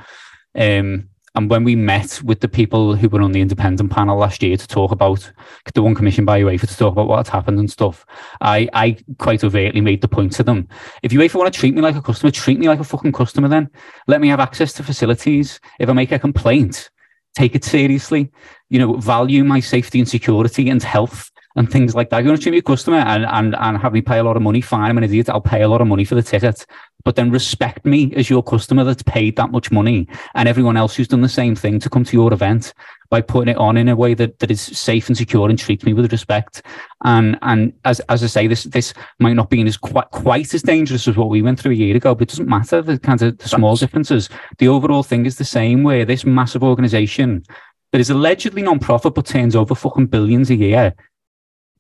Um, 0.56 1.09
and 1.36 1.50
when 1.50 1.64
we 1.64 1.76
met 1.76 2.22
with 2.24 2.40
the 2.40 2.48
people 2.48 2.96
who 2.96 3.10
were 3.10 3.22
on 3.22 3.32
the 3.32 3.42
independent 3.42 3.92
panel 3.92 4.18
last 4.18 4.42
year 4.42 4.58
to 4.58 4.68
talk 4.68 4.92
about 4.92 5.32
the 5.74 5.84
one 5.84 5.96
commissioned 5.96 6.26
by 6.26 6.42
UEFA 6.42 6.68
to 6.68 6.78
talk 6.78 6.92
about 6.94 7.08
what 7.08 7.18
had 7.18 7.32
happened 7.32 7.60
and 7.60 7.72
stuff, 7.72 8.06
I, 8.42 8.68
I 8.74 8.98
quite 9.18 9.44
overtly 9.44 9.82
made 9.82 10.02
the 10.02 10.08
point 10.08 10.34
to 10.34 10.44
them. 10.44 10.68
If 11.04 11.12
UEFA 11.12 11.36
want 11.36 11.54
to 11.54 11.60
treat 11.60 11.76
me 11.76 11.82
like 11.82 11.96
a 11.96 12.02
customer, 12.02 12.32
treat 12.32 12.60
me 12.60 12.68
like 12.68 12.80
a 12.80 12.84
fucking 12.84 13.12
customer 13.12 13.48
then. 13.48 13.70
Let 14.08 14.22
me 14.22 14.28
have 14.30 14.40
access 14.40 14.74
to 14.74 14.84
facilities. 14.84 15.60
If 15.80 15.90
I 15.90 15.94
make 15.94 16.12
a 16.12 16.20
complaint, 16.20 16.90
take 17.36 17.56
it 17.56 17.64
seriously. 17.64 18.32
You 18.70 18.80
know, 18.80 18.94
value 18.98 19.44
my 19.44 19.60
safety 19.60 20.00
and 20.00 20.10
security 20.10 20.70
and 20.70 20.82
health 20.82 21.32
and 21.60 21.70
things 21.70 21.94
like 21.94 22.10
that. 22.10 22.24
You 22.24 22.30
want 22.30 22.40
to 22.40 22.44
treat 22.44 22.54
me 22.54 22.60
a 22.60 22.62
customer 22.62 23.00
and, 23.00 23.26
and, 23.26 23.54
and 23.54 23.78
have 23.78 23.92
me 23.92 24.02
pay 24.02 24.20
a 24.20 24.24
lot 24.24 24.38
of 24.38 24.42
money, 24.42 24.62
fine, 24.62 24.90
I'm 24.90 24.98
an 24.98 25.04
idiot. 25.04 25.30
I'll 25.30 25.42
pay 25.42 25.62
a 25.62 25.68
lot 25.68 25.82
of 25.82 25.88
money 25.88 26.06
for 26.06 26.16
the 26.16 26.24
ticket, 26.24 26.66
but 27.04 27.18
then 27.18 27.32
respect 27.32 27.86
me 27.86 28.14
as 28.16 28.30
your 28.30 28.42
customer 28.42 28.86
that's 28.86 29.04
paid 29.04 29.36
that 29.36 29.52
much 29.52 29.70
money 29.70 30.08
and 30.36 30.48
everyone 30.48 30.78
else 30.78 30.96
who's 30.96 31.10
done 31.10 31.20
the 31.20 31.28
same 31.28 31.56
thing 31.56 31.78
to 31.80 31.90
come 31.90 32.06
to 32.06 32.16
your 32.16 32.32
event 32.32 32.74
by 33.10 33.20
putting 33.20 33.52
it 33.52 33.58
on 33.58 33.76
in 33.76 33.90
a 33.90 33.96
way 33.96 34.14
that, 34.14 34.40
that 34.40 34.50
is 34.50 34.62
safe 34.62 35.10
and 35.10 35.18
secure 35.18 35.50
and 35.50 35.60
treats 35.60 35.84
me 35.84 35.92
with 35.92 36.10
respect. 36.14 36.62
And 37.04 37.38
and 37.42 37.74
as 37.84 38.00
as 38.08 38.24
I 38.24 38.28
say, 38.28 38.48
this 38.48 38.64
this 38.64 38.94
might 39.20 39.34
not 39.34 39.50
be 39.50 39.62
as 39.64 39.76
quite 39.76 40.12
quite 40.12 40.54
as 40.54 40.62
dangerous 40.62 41.10
as 41.10 41.18
what 41.18 41.30
we 41.30 41.42
went 41.42 41.60
through 41.60 41.74
a 41.74 41.76
year 41.76 41.98
ago, 41.98 42.16
but 42.16 42.24
it 42.24 42.30
doesn't 42.30 42.48
matter 42.48 42.82
the 42.82 42.98
kind 42.98 43.22
of 43.22 43.38
the 43.38 43.50
small 43.50 43.76
differences. 43.76 44.30
The 44.60 44.70
overall 44.70 45.04
thing 45.04 45.26
is 45.26 45.38
the 45.38 45.44
same 45.44 45.84
where 45.84 46.06
this 46.06 46.24
massive 46.24 46.64
organization 46.64 47.44
that 47.92 48.00
is 48.00 48.12
allegedly 48.12 48.62
non-profit 48.62 49.16
but 49.16 49.26
turns 49.26 49.58
over 49.58 49.76
fucking 49.76 50.06
billions 50.06 50.52
a 50.52 50.56
year 50.56 50.96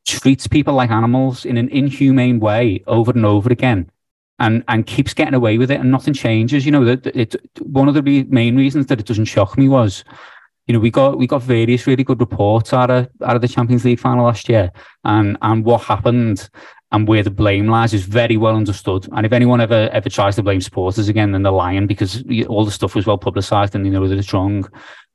treats 0.09 0.47
people 0.47 0.73
like 0.73 0.89
animals 0.89 1.45
in 1.45 1.57
an 1.57 1.69
inhumane 1.69 2.39
way 2.39 2.83
over 2.87 3.11
and 3.11 3.25
over 3.25 3.51
again 3.51 3.89
and 4.39 4.63
and 4.67 4.87
keeps 4.87 5.13
getting 5.13 5.33
away 5.33 5.57
with 5.57 5.69
it 5.69 5.79
and 5.79 5.91
nothing 5.91 6.13
changes. 6.13 6.65
You 6.65 6.71
know 6.71 6.85
that 6.85 7.05
it, 7.07 7.35
one 7.61 7.87
of 7.87 7.93
the 7.93 8.23
main 8.29 8.55
reasons 8.55 8.87
that 8.87 8.99
it 8.99 9.05
doesn't 9.05 9.25
shock 9.25 9.57
me 9.57 9.67
was 9.67 10.03
you 10.67 10.73
know 10.73 10.79
we 10.79 10.89
got 10.89 11.17
we 11.17 11.27
got 11.27 11.43
various 11.43 11.85
really 11.85 12.03
good 12.03 12.19
reports 12.19 12.73
out 12.73 12.89
of 12.89 13.07
out 13.23 13.35
of 13.35 13.41
the 13.41 13.47
champions 13.47 13.85
league 13.85 13.99
final 13.99 14.25
last 14.25 14.49
year 14.49 14.71
and 15.03 15.37
and 15.41 15.65
what 15.65 15.81
happened 15.81 16.49
and 16.91 17.07
where 17.07 17.21
the 17.21 17.29
blame 17.29 17.67
lies 17.67 17.93
is 17.93 18.03
very 18.05 18.35
well 18.35 18.55
understood. 18.55 19.07
And 19.11 19.25
if 19.25 19.33
anyone 19.33 19.61
ever 19.61 19.89
ever 19.91 20.09
tries 20.09 20.35
to 20.37 20.43
blame 20.43 20.61
supporters 20.61 21.09
again 21.09 21.31
then 21.31 21.43
they're 21.43 21.51
lying 21.51 21.87
because 21.87 22.23
all 22.47 22.65
the 22.65 22.71
stuff 22.71 22.95
was 22.95 23.05
well 23.05 23.17
publicized 23.17 23.75
and 23.75 23.85
they 23.85 23.89
know 23.89 24.07
that 24.07 24.17
it's 24.17 24.33
wrong. 24.33 24.67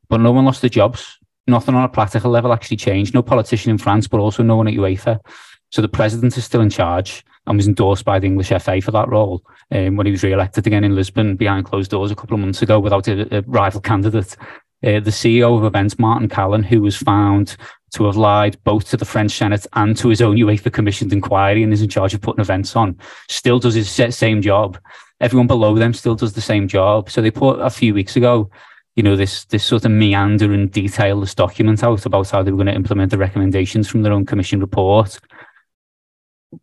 But 0.09 0.20
no 0.20 0.33
one 0.33 0.44
lost 0.44 0.61
their 0.61 0.70
jobs 0.70 1.18
nothing 1.46 1.74
on 1.74 1.85
a 1.85 1.88
practical 1.88 2.30
level 2.30 2.52
actually 2.52 2.76
changed. 2.76 3.14
No 3.14 3.22
politician 3.22 3.70
in 3.70 3.78
France, 3.78 4.07
but 4.07 4.20
also 4.20 4.42
no 4.42 4.57
one 4.57 4.68
at 4.68 4.74
UEFA. 4.74 5.20
So 5.70 5.83
the 5.83 5.88
president 5.88 6.37
is 6.37 6.44
still 6.44 6.61
in 6.61 6.70
charge 6.70 7.24
and 7.46 7.57
was 7.57 7.68
endorsed 7.68 8.04
by 8.04 8.18
the 8.18 8.26
English 8.26 8.48
FA 8.48 8.80
for 8.80 8.90
that 8.92 9.09
role 9.09 9.42
um, 9.72 9.96
when 9.96 10.07
he 10.07 10.12
was 10.12 10.22
re-elected 10.22 10.66
again 10.66 10.85
in 10.85 10.94
Lisbon 10.94 11.37
behind 11.37 11.66
closed 11.66 11.90
doors 11.90 12.11
a 12.11 12.14
couple 12.14 12.35
of 12.35 12.40
months 12.40 12.62
ago 12.62 12.80
without 12.80 13.09
a, 13.09 13.38
a 13.38 13.42
rival 13.42 13.80
candidate. 13.80 14.37
Uh, 14.85 15.00
the 15.00 15.11
CEO 15.11 15.57
of 15.57 15.64
events, 15.64 15.98
Martin 15.98 16.28
Kallen, 16.28 16.64
who 16.64 16.83
was 16.83 16.96
found 16.96 17.57
to 17.92 18.04
have 18.04 18.16
lied 18.16 18.57
both 18.64 18.88
to 18.90 18.96
the 18.96 19.04
French 19.04 19.33
Senate 19.33 19.66
and 19.74 19.96
to 19.96 20.09
his 20.09 20.20
own 20.20 20.37
UEFA 20.37 20.72
commissioned 20.72 21.12
inquiry 21.12 21.62
and 21.62 21.72
is 21.72 21.83
in 21.83 21.88
charge 21.88 22.12
of 22.12 22.20
putting 22.20 22.40
events 22.40 22.76
on, 22.76 22.98
still 23.28 23.59
does 23.59 23.74
his 23.74 23.90
same 24.14 24.42
job. 24.42 24.78
Everyone 25.20 25.46
below 25.46 25.74
them 25.74 25.94
still 25.94 26.14
does 26.14 26.35
the 26.35 26.40
same 26.40 26.68
job. 26.68 27.09
So 27.09 27.22
they 27.22 27.30
put 27.30 27.61
a 27.61 27.70
few 27.70 27.94
weeks 27.94 28.16
ago 28.16 28.50
you 28.96 29.02
know, 29.02 29.16
this 29.16 29.44
this 29.46 29.64
sort 29.64 29.85
of 29.85 29.90
meander 29.90 30.52
and 30.52 30.70
detailless 30.70 31.35
document 31.35 31.83
out 31.83 32.07
about 32.07 32.30
how 32.30 32.42
they 32.42 32.50
were 32.50 32.59
going 32.59 32.68
to 32.68 32.74
implement 32.74 33.11
the 33.11 33.18
recommendations 33.18 33.88
from 33.88 34.02
their 34.02 34.12
own 34.12 34.24
commission 34.24 34.61
report. 34.61 35.18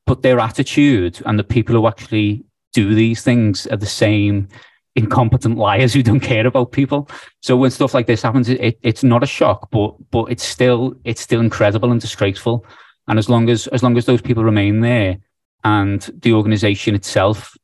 But 0.06 0.22
their 0.22 0.40
attitude 0.40 1.22
and 1.26 1.38
the 1.38 1.44
people 1.44 1.76
who 1.76 1.88
actually 1.88 2.46
do 2.74 2.96
these 2.96 3.22
things 3.22 3.68
are 3.68 3.78
the 3.78 3.86
same 3.86 4.48
incompetent 4.96 5.58
liars 5.58 5.94
who 5.94 6.04
don't 6.04 6.20
care 6.20 6.48
about 6.48 6.72
people. 6.72 7.10
So 7.42 7.56
when 7.58 7.72
stuff 7.72 7.94
like 7.94 8.08
this 8.08 8.22
happens, 8.22 8.50
it, 8.50 8.80
it's 8.82 9.04
not 9.04 9.24
a 9.24 9.28
shock, 9.28 9.70
but 9.72 9.96
but 10.12 10.26
it's 10.32 10.44
still 10.44 10.96
it's 11.04 11.22
still 11.22 11.42
incredible 11.42 11.92
and 11.92 12.00
disgraceful. 12.00 12.66
And 13.08 13.20
as 13.20 13.30
long 13.30 13.50
as 13.50 13.68
as 13.68 13.84
long 13.84 13.98
as 13.98 14.06
those 14.06 14.22
people 14.22 14.44
remain 14.44 14.80
there 14.80 15.18
and 15.64 16.02
the 16.22 16.34
organization 16.34 16.96
itself 16.96 17.56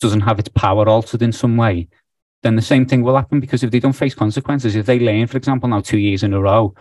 doesn't 0.00 0.20
have 0.22 0.38
its 0.38 0.48
power 0.48 0.88
altered 0.88 1.22
in 1.22 1.32
some 1.32 1.56
way, 1.56 1.88
then 2.42 2.56
the 2.56 2.62
same 2.62 2.86
thing 2.86 3.02
will 3.02 3.16
happen 3.16 3.40
because 3.40 3.62
if 3.62 3.70
they 3.70 3.80
don't 3.80 3.92
face 3.92 4.14
consequences, 4.14 4.76
if 4.76 4.86
they 4.86 4.98
learn, 4.98 5.26
for 5.26 5.36
example, 5.36 5.68
now 5.68 5.80
two 5.80 5.98
years 5.98 6.22
in 6.22 6.34
a 6.34 6.40
row, 6.40 6.74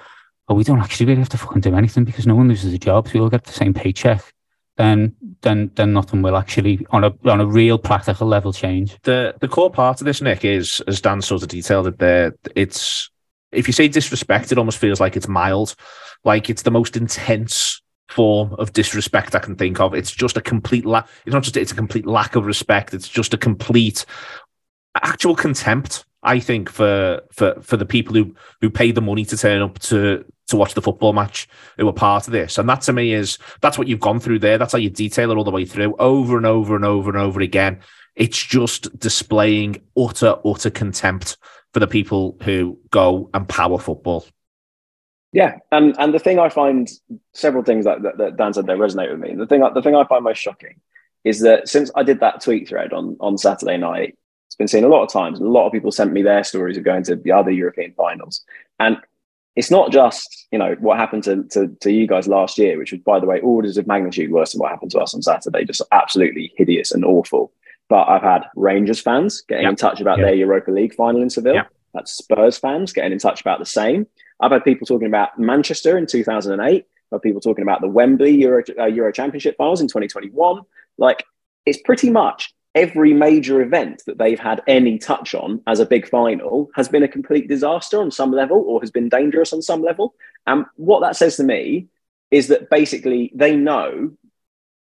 oh, 0.48 0.56
we 0.56 0.64
don't 0.64 0.80
actually 0.80 1.08
really 1.08 1.20
have 1.20 1.30
to 1.30 1.38
fucking 1.38 1.62
do 1.62 1.76
anything 1.76 2.04
because 2.04 2.28
no 2.28 2.36
one 2.36 2.48
loses 2.48 2.74
a 2.74 2.78
job, 2.78 3.08
so 3.08 3.14
we 3.14 3.20
all 3.20 3.30
get 3.30 3.44
the 3.44 3.52
same 3.52 3.74
paycheck. 3.74 4.24
Then, 4.78 5.16
then, 5.42 5.72
then 5.76 5.94
nothing 5.94 6.22
will 6.22 6.36
actually, 6.36 6.86
on 6.90 7.06
a 7.06 7.14
on 7.30 7.40
a 7.40 7.46
real 7.46 7.78
practical 7.78 8.28
level, 8.28 8.52
change. 8.52 8.98
The 9.04 9.34
the 9.40 9.48
core 9.48 9.72
part 9.72 10.02
of 10.02 10.06
this, 10.06 10.22
Nick, 10.22 10.44
is 10.44 10.82
as 10.86 11.00
Dan 11.00 11.22
sort 11.22 11.44
of 11.44 11.48
detailed 11.48 11.88
it 11.88 11.98
there. 11.98 12.36
It's 12.56 13.10
if 13.54 13.68
you 13.68 13.74
say 13.74 13.88
disrespect, 13.88 14.52
it 14.52 14.58
almost 14.58 14.78
feels 14.78 15.00
like 15.00 15.16
it's 15.16 15.30
mild, 15.30 15.76
like 16.26 16.50
it's 16.50 16.64
the 16.64 16.72
most 16.72 16.98
intense 16.98 17.82
form 18.10 18.54
of 18.60 18.74
disrespect 18.74 19.36
I 19.36 19.40
can 19.40 19.56
think 19.56 19.80
of. 19.80 19.94
It's 19.94 20.12
just 20.12 20.38
a 20.38 20.42
complete 20.42 20.86
lack. 20.86 21.08
It's 21.26 21.34
not 21.34 21.44
just 21.44 21.58
it's 21.58 21.72
a 21.72 21.76
complete 21.76 22.06
lack 22.06 22.36
of 22.36 22.46
respect. 22.46 22.94
It's 22.94 23.10
just 23.10 23.34
a 23.34 23.38
complete 23.38 24.06
actual 25.04 25.36
contempt. 25.36 26.06
I 26.24 26.40
think 26.40 26.70
for 26.70 27.22
for 27.32 27.62
for 27.62 27.78
the 27.78 27.86
people 27.86 28.16
who 28.16 28.36
who 28.62 28.70
pay 28.70 28.92
the 28.92 29.02
money 29.02 29.26
to 29.26 29.38
turn 29.38 29.62
up 29.62 29.78
to 29.80 30.26
to 30.48 30.58
watch 30.58 30.74
the 30.74 30.82
football 30.82 31.14
match 31.14 31.48
who 31.78 31.86
were 31.86 31.94
part 31.94 32.28
of 32.28 32.34
this, 32.34 32.58
and 32.58 32.68
that 32.70 32.82
to 32.82 32.94
me 32.94 33.14
is 33.14 33.38
that's 33.62 33.78
what 33.78 33.88
you've 33.88 34.00
gone 34.00 34.20
through 34.20 34.40
there. 34.40 34.58
That's 34.58 34.72
how 34.72 34.80
you 34.80 34.90
detail 34.90 35.32
it 35.32 35.38
all 35.38 35.44
the 35.44 35.52
way 35.52 35.66
through, 35.66 35.96
over 35.98 36.38
and 36.38 36.46
over 36.46 36.76
and 36.76 36.86
over 36.86 37.10
and 37.10 37.20
over 37.20 37.42
again. 37.42 37.80
It's 38.16 38.44
just 38.44 38.98
displaying 38.98 39.82
utter 39.98 40.36
utter 40.44 40.70
contempt 40.70 41.38
for 41.74 41.80
the 41.80 41.88
people 41.88 42.38
who 42.42 42.80
go 42.90 43.30
and 43.34 43.48
power 43.48 43.78
football. 43.78 44.26
Yeah, 45.32 45.58
and 45.72 45.94
and 46.00 46.14
the 46.14 46.20
thing 46.20 46.40
I 46.40 46.48
find 46.48 46.90
several 47.34 47.64
things 47.64 47.84
that, 47.84 48.02
that, 48.04 48.18
that 48.18 48.38
Dan 48.38 48.54
said 48.54 48.66
there 48.66 48.78
resonate 48.78 49.12
with 49.12 49.20
me. 49.20 49.36
The 49.36 49.46
thing 49.46 49.62
the 49.74 49.82
thing 49.82 49.94
I 49.94 50.06
find 50.06 50.24
most 50.24 50.38
shocking 50.38 50.80
is 51.26 51.42
that 51.42 51.68
since 51.68 51.92
I 51.94 52.04
did 52.04 52.22
that 52.22 52.42
tweet 52.42 52.70
thread 52.70 52.94
on 52.94 53.18
on 53.20 53.38
Saturday 53.38 53.76
night, 53.76 54.18
it's 54.56 54.72
been 54.72 54.80
seen 54.80 54.86
a 54.86 54.94
lot 54.94 55.04
of 55.04 55.12
times. 55.12 55.40
A 55.40 55.44
lot 55.44 55.66
of 55.66 55.74
people 55.74 55.92
sent 55.92 56.14
me 56.14 56.22
their 56.22 56.46
stories 56.46 56.78
of 56.78 56.86
going 56.86 57.04
to 57.04 57.18
the 57.18 57.34
other 57.34 57.52
European 57.52 57.92
finals. 57.92 58.42
And 58.80 58.98
it's 59.58 59.70
not 59.70 59.92
just 59.92 60.48
you 60.50 60.58
know 60.58 60.76
what 60.80 60.98
happened 60.98 61.26
to, 61.26 61.44
to, 61.52 61.68
to 61.82 61.92
you 61.92 62.08
guys 62.08 62.28
last 62.28 62.58
year, 62.58 62.78
which 62.78 62.94
was 62.94 63.02
by 63.02 63.20
the 63.20 63.26
way 63.26 63.42
orders 63.42 63.78
of 63.78 63.86
magnitude 63.86 64.32
worse 64.32 64.54
than 64.54 64.60
what 64.62 64.72
happened 64.72 64.92
to 64.92 65.00
us 65.00 65.14
on 65.14 65.22
Saturday, 65.22 65.66
just 65.66 65.82
absolutely 65.92 66.54
hideous 66.56 66.94
and 66.94 67.04
awful. 67.04 67.52
But 67.90 68.08
I've 68.08 68.22
had 68.22 68.46
Rangers 68.56 69.02
fans 69.02 69.42
getting 69.42 69.64
yep. 69.64 69.72
in 69.72 69.76
touch 69.76 70.00
about 70.00 70.20
yep. 70.20 70.28
their 70.28 70.36
Europa 70.36 70.72
League 70.72 70.96
final 70.96 71.22
in 71.22 71.30
Seville. 71.30 71.56
Yep. 71.56 71.72
That's 71.94 72.14
Spurs 72.14 72.58
fans 72.58 72.94
getting 72.94 73.12
in 73.12 73.20
touch 73.20 73.42
about 73.42 73.60
the 73.60 73.66
same. 73.66 74.08
I've 74.40 74.52
had 74.52 74.64
people 74.64 74.88
talking 74.88 75.08
about 75.08 75.38
Manchester 75.38 75.98
in 75.98 76.06
2008. 76.06 76.86
I've 76.86 76.86
had 77.12 77.22
people 77.22 77.42
talking 77.42 77.64
about 77.64 77.82
the 77.82 77.90
Wembley 77.90 78.32
Euro, 78.38 78.64
uh, 78.80 78.86
Euro 78.86 79.12
Championship 79.12 79.58
finals 79.58 79.82
in 79.82 79.88
2021. 79.88 80.62
Like 80.98 81.26
it's 81.66 81.82
pretty 81.82 82.10
much 82.10 82.55
every 82.76 83.14
major 83.14 83.62
event 83.62 84.04
that 84.06 84.18
they've 84.18 84.40
had 84.40 84.62
any 84.68 85.00
touch 85.00 85.34
on 85.34 85.62
as 85.66 85.80
a 85.80 85.86
big 85.86 86.08
final 86.08 86.70
has 86.76 86.90
been 86.90 87.04
a 87.04 87.08
complete 87.08 87.48
disaster 87.48 88.02
on 88.02 88.12
some 88.12 88.32
level 88.32 88.64
or 88.68 88.82
has 88.82 88.92
been 88.92 89.08
dangerous 89.08 89.54
on 89.54 89.62
some 89.62 89.82
level. 89.82 90.14
And 90.46 90.66
what 90.76 91.00
that 91.00 91.16
says 91.16 91.38
to 91.38 91.44
me 91.44 91.88
is 92.32 92.50
that 92.50 92.70
basically 92.70 93.32
they 93.34 93.56
know 93.56 94.12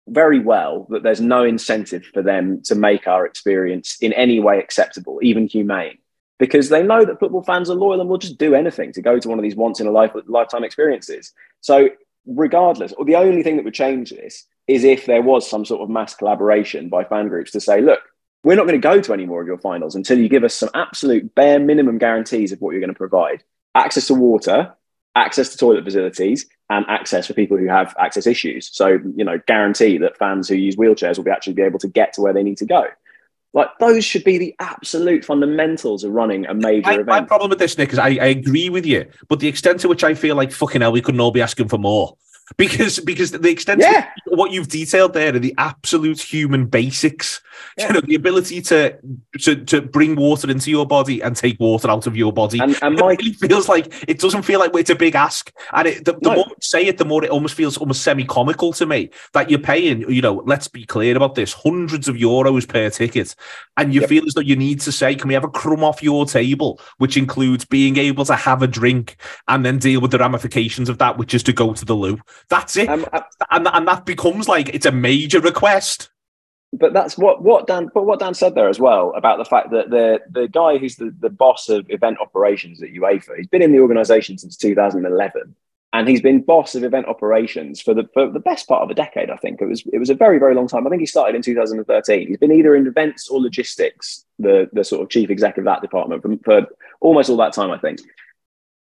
very 0.08 0.40
well 0.40 0.86
that 0.90 1.02
there's 1.02 1.20
no 1.20 1.44
incentive 1.44 2.04
for 2.12 2.22
them 2.22 2.60
to 2.64 2.74
make 2.74 3.06
our 3.06 3.24
experience 3.24 3.96
in 4.00 4.12
any 4.12 4.40
way 4.40 4.58
acceptable, 4.58 5.18
even 5.22 5.46
humane, 5.46 5.98
because 6.38 6.68
they 6.68 6.82
know 6.82 7.04
that 7.04 7.18
football 7.18 7.42
fans 7.42 7.70
are 7.70 7.74
loyal 7.74 8.00
and 8.00 8.10
will 8.10 8.18
just 8.18 8.38
do 8.38 8.54
anything 8.54 8.92
to 8.92 9.00
go 9.00 9.18
to 9.18 9.28
one 9.28 9.38
of 9.38 9.42
these 9.42 9.56
once 9.56 9.80
in 9.80 9.86
a 9.86 9.90
life, 9.90 10.12
lifetime 10.26 10.64
experiences. 10.64 11.32
So, 11.60 11.88
regardless, 12.26 12.92
or 12.92 13.04
the 13.04 13.16
only 13.16 13.42
thing 13.42 13.56
that 13.56 13.64
would 13.64 13.74
change 13.74 14.10
this 14.10 14.46
is 14.70 14.84
if 14.84 15.06
there 15.06 15.20
was 15.20 15.50
some 15.50 15.64
sort 15.64 15.82
of 15.82 15.90
mass 15.90 16.14
collaboration 16.14 16.88
by 16.88 17.02
fan 17.02 17.28
groups 17.28 17.50
to 17.50 17.60
say, 17.60 17.80
look, 17.80 18.00
we're 18.44 18.54
not 18.54 18.68
going 18.68 18.80
to 18.80 18.88
go 18.88 19.00
to 19.00 19.12
any 19.12 19.26
more 19.26 19.40
of 19.40 19.46
your 19.48 19.58
finals 19.58 19.96
until 19.96 20.16
you 20.16 20.28
give 20.28 20.44
us 20.44 20.54
some 20.54 20.70
absolute 20.74 21.34
bare 21.34 21.58
minimum 21.58 21.98
guarantees 21.98 22.52
of 22.52 22.60
what 22.60 22.70
you're 22.70 22.80
going 22.80 22.92
to 22.92 22.96
provide 22.96 23.42
access 23.74 24.06
to 24.06 24.14
water, 24.14 24.72
access 25.16 25.50
to 25.50 25.58
toilet 25.58 25.84
facilities, 25.84 26.46
and 26.70 26.86
access 26.88 27.26
for 27.26 27.34
people 27.34 27.58
who 27.58 27.66
have 27.66 27.94
access 27.98 28.28
issues. 28.28 28.70
So, 28.72 28.98
you 29.16 29.24
know, 29.24 29.40
guarantee 29.46 29.98
that 29.98 30.16
fans 30.16 30.48
who 30.48 30.54
use 30.54 30.76
wheelchairs 30.76 31.16
will 31.16 31.24
be 31.24 31.32
actually 31.32 31.54
be 31.54 31.62
able 31.62 31.80
to 31.80 31.88
get 31.88 32.12
to 32.12 32.20
where 32.20 32.32
they 32.32 32.44
need 32.44 32.58
to 32.58 32.66
go. 32.66 32.86
Like 33.52 33.70
those 33.80 34.04
should 34.04 34.22
be 34.22 34.38
the 34.38 34.54
absolute 34.60 35.24
fundamentals 35.24 36.04
of 36.04 36.12
running 36.12 36.46
a 36.46 36.54
major 36.54 36.86
my, 36.86 36.92
event. 36.94 37.08
My 37.08 37.20
problem 37.22 37.50
with 37.50 37.58
this, 37.58 37.76
Nick, 37.76 37.92
is 37.92 37.98
I, 37.98 38.10
I 38.10 38.26
agree 38.26 38.70
with 38.70 38.86
you, 38.86 39.10
but 39.28 39.40
the 39.40 39.48
extent 39.48 39.80
to 39.80 39.88
which 39.88 40.04
I 40.04 40.14
feel 40.14 40.36
like 40.36 40.52
fucking 40.52 40.80
hell, 40.80 40.92
we 40.92 41.02
couldn't 41.02 41.20
all 41.20 41.32
be 41.32 41.42
asking 41.42 41.66
for 41.66 41.78
more 41.78 42.16
because 42.56 43.00
because 43.00 43.30
the 43.30 43.50
extent 43.50 43.80
yeah. 43.80 44.08
of 44.30 44.38
what 44.38 44.52
you've 44.52 44.68
detailed 44.68 45.12
there 45.12 45.34
are 45.34 45.38
the 45.38 45.54
absolute 45.58 46.20
human 46.20 46.66
basics 46.66 47.40
yeah. 47.76 47.88
you 47.88 47.94
know 47.94 48.00
the 48.00 48.14
ability 48.14 48.60
to, 48.60 48.96
to 49.38 49.56
to 49.64 49.80
bring 49.80 50.16
water 50.16 50.50
into 50.50 50.70
your 50.70 50.86
body 50.86 51.20
and 51.20 51.36
take 51.36 51.58
water 51.60 51.90
out 51.90 52.06
of 52.06 52.16
your 52.16 52.32
body 52.32 52.58
and, 52.58 52.76
and 52.82 52.98
it 52.98 53.02
really 53.02 53.32
feels 53.32 53.68
like 53.68 53.92
it 54.08 54.18
doesn't 54.18 54.42
feel 54.42 54.60
like 54.60 54.74
it's 54.74 54.90
a 54.90 54.94
big 54.94 55.14
ask 55.14 55.52
and 55.72 55.88
it, 55.88 56.04
the, 56.04 56.12
the 56.12 56.30
no. 56.30 56.34
more 56.36 56.46
you 56.48 56.56
say 56.60 56.86
it 56.86 56.98
the 56.98 57.04
more 57.04 57.24
it 57.24 57.30
almost 57.30 57.54
feels 57.54 57.76
almost 57.78 58.02
semi-comical 58.02 58.72
to 58.72 58.86
me 58.86 59.10
that 59.32 59.50
you're 59.50 59.58
paying 59.58 60.08
you 60.10 60.22
know 60.22 60.42
let's 60.46 60.68
be 60.68 60.84
clear 60.84 61.16
about 61.16 61.34
this 61.34 61.52
hundreds 61.52 62.08
of 62.08 62.16
euros 62.16 62.68
per 62.68 62.90
ticket 62.90 63.34
and 63.76 63.94
you 63.94 64.00
yep. 64.00 64.08
feel 64.08 64.26
as 64.26 64.34
though 64.34 64.40
you 64.40 64.56
need 64.56 64.80
to 64.80 64.92
say 64.92 65.14
can 65.14 65.28
we 65.28 65.34
have 65.34 65.44
a 65.44 65.48
crumb 65.48 65.84
off 65.84 66.02
your 66.02 66.24
table 66.26 66.80
which 66.98 67.16
includes 67.16 67.64
being 67.64 67.96
able 67.96 68.24
to 68.24 68.34
have 68.34 68.62
a 68.62 68.66
drink 68.66 69.16
and 69.48 69.64
then 69.64 69.78
deal 69.78 70.00
with 70.00 70.10
the 70.10 70.18
ramifications 70.18 70.88
of 70.88 70.98
that 70.98 71.18
which 71.18 71.34
is 71.34 71.42
to 71.42 71.52
go 71.52 71.72
to 71.72 71.84
the 71.84 71.94
loo 71.94 72.18
that's 72.48 72.76
it. 72.76 72.88
Um, 72.88 73.06
uh, 73.12 73.22
and, 73.50 73.68
and 73.68 73.88
that 73.88 74.04
becomes 74.04 74.48
like 74.48 74.68
it's 74.70 74.86
a 74.86 74.92
major 74.92 75.40
request. 75.40 76.10
But 76.72 76.92
that's 76.92 77.18
what, 77.18 77.42
what 77.42 77.66
Dan 77.66 77.90
but 77.92 78.04
what 78.04 78.20
Dan 78.20 78.32
said 78.34 78.54
there 78.54 78.68
as 78.68 78.78
well 78.78 79.12
about 79.16 79.38
the 79.38 79.44
fact 79.44 79.70
that 79.72 79.90
the 79.90 80.20
the 80.30 80.46
guy 80.46 80.78
who's 80.78 80.96
the, 80.96 81.14
the 81.18 81.30
boss 81.30 81.68
of 81.68 81.86
event 81.90 82.18
operations 82.20 82.80
at 82.82 82.90
UEFA, 82.90 83.36
he's 83.36 83.48
been 83.48 83.62
in 83.62 83.72
the 83.72 83.80
organization 83.80 84.38
since 84.38 84.56
2011 84.56 85.56
and 85.92 86.08
he's 86.08 86.22
been 86.22 86.42
boss 86.42 86.76
of 86.76 86.84
event 86.84 87.06
operations 87.06 87.80
for 87.80 87.92
the 87.92 88.08
for 88.14 88.30
the 88.30 88.38
best 88.38 88.68
part 88.68 88.82
of 88.82 88.90
a 88.90 88.94
decade. 88.94 89.30
I 89.30 89.36
think 89.36 89.60
it 89.60 89.66
was 89.66 89.82
it 89.92 89.98
was 89.98 90.10
a 90.10 90.14
very 90.14 90.38
very 90.38 90.54
long 90.54 90.68
time. 90.68 90.86
I 90.86 90.90
think 90.90 91.00
he 91.00 91.06
started 91.06 91.34
in 91.34 91.42
2013. 91.42 92.28
He's 92.28 92.38
been 92.38 92.52
either 92.52 92.76
in 92.76 92.86
events 92.86 93.28
or 93.28 93.40
logistics, 93.40 94.24
the 94.38 94.68
the 94.72 94.84
sort 94.84 95.02
of 95.02 95.10
chief 95.10 95.28
executive 95.28 95.66
of 95.66 95.74
that 95.74 95.82
department 95.82 96.22
for, 96.22 96.36
for 96.44 96.68
almost 97.00 97.30
all 97.30 97.36
that 97.38 97.52
time. 97.52 97.72
I 97.72 97.78
think. 97.78 97.98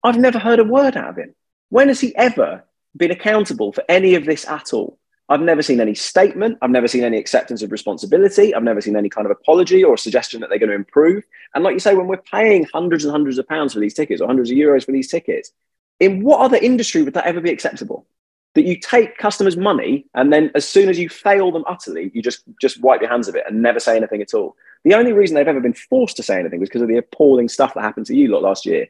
I've 0.03 0.19
never 0.19 0.37
heard 0.37 0.59
a 0.59 0.63
word 0.63 0.95
out 0.95 1.09
of 1.09 1.17
him. 1.17 1.33
When 1.69 1.87
has 1.87 1.99
he 1.99 2.15
ever 2.15 2.63
been 2.95 3.11
accountable 3.11 3.71
for 3.71 3.83
any 3.89 4.15
of 4.15 4.25
this 4.25 4.47
at 4.47 4.73
all. 4.73 4.98
I've 5.29 5.41
never 5.41 5.61
seen 5.61 5.79
any 5.79 5.93
statement. 5.93 6.57
I've 6.61 6.71
never 6.71 6.87
seen 6.87 7.03
any 7.03 7.17
acceptance 7.17 7.61
of 7.61 7.71
responsibility. 7.71 8.53
I've 8.55 8.63
never 8.63 8.81
seen 8.81 8.95
any 8.95 9.09
kind 9.09 9.25
of 9.25 9.31
apology 9.31 9.83
or 9.83 9.95
suggestion 9.95 10.41
that 10.41 10.49
they're 10.49 10.57
going 10.57 10.71
to 10.71 10.75
improve. 10.75 11.23
And 11.53 11.63
like 11.63 11.73
you 11.73 11.79
say, 11.79 11.93
when 11.93 12.07
we're 12.07 12.17
paying 12.17 12.65
hundreds 12.73 13.05
and 13.05 13.11
hundreds 13.11 13.37
of 13.37 13.47
pounds 13.47 13.73
for 13.73 13.79
these 13.79 13.93
tickets 13.93 14.21
or 14.21 14.27
hundreds 14.27 14.49
of 14.49 14.57
euros 14.57 14.85
for 14.85 14.91
these 14.91 15.07
tickets, 15.07 15.51
in 15.99 16.23
what 16.23 16.39
other 16.39 16.57
industry 16.57 17.03
would 17.03 17.13
that 17.13 17.27
ever 17.27 17.41
be 17.41 17.51
acceptable? 17.51 18.07
That 18.55 18.65
you 18.65 18.79
take 18.79 19.19
customers' 19.19 19.55
money 19.55 20.07
and 20.15 20.33
then 20.33 20.49
as 20.55 20.67
soon 20.67 20.89
as 20.89 20.97
you 20.97 21.07
fail 21.07 21.51
them 21.51 21.63
utterly, 21.67 22.09
you 22.15 22.23
just 22.23 22.41
just 22.59 22.81
wipe 22.81 22.99
your 22.99 23.11
hands 23.11 23.27
of 23.27 23.35
it 23.35 23.43
and 23.47 23.61
never 23.61 23.79
say 23.79 23.95
anything 23.95 24.23
at 24.23 24.33
all. 24.33 24.55
The 24.83 24.95
only 24.95 25.13
reason 25.13 25.35
they've 25.35 25.47
ever 25.47 25.61
been 25.61 25.73
forced 25.73 26.17
to 26.17 26.23
say 26.23 26.39
anything 26.39 26.59
was 26.59 26.69
because 26.69 26.81
of 26.81 26.87
the 26.87 26.97
appalling 26.97 27.49
stuff 27.49 27.75
that 27.75 27.81
happened 27.81 28.07
to 28.07 28.15
you 28.15 28.29
lot 28.29 28.41
last 28.41 28.65
year. 28.65 28.87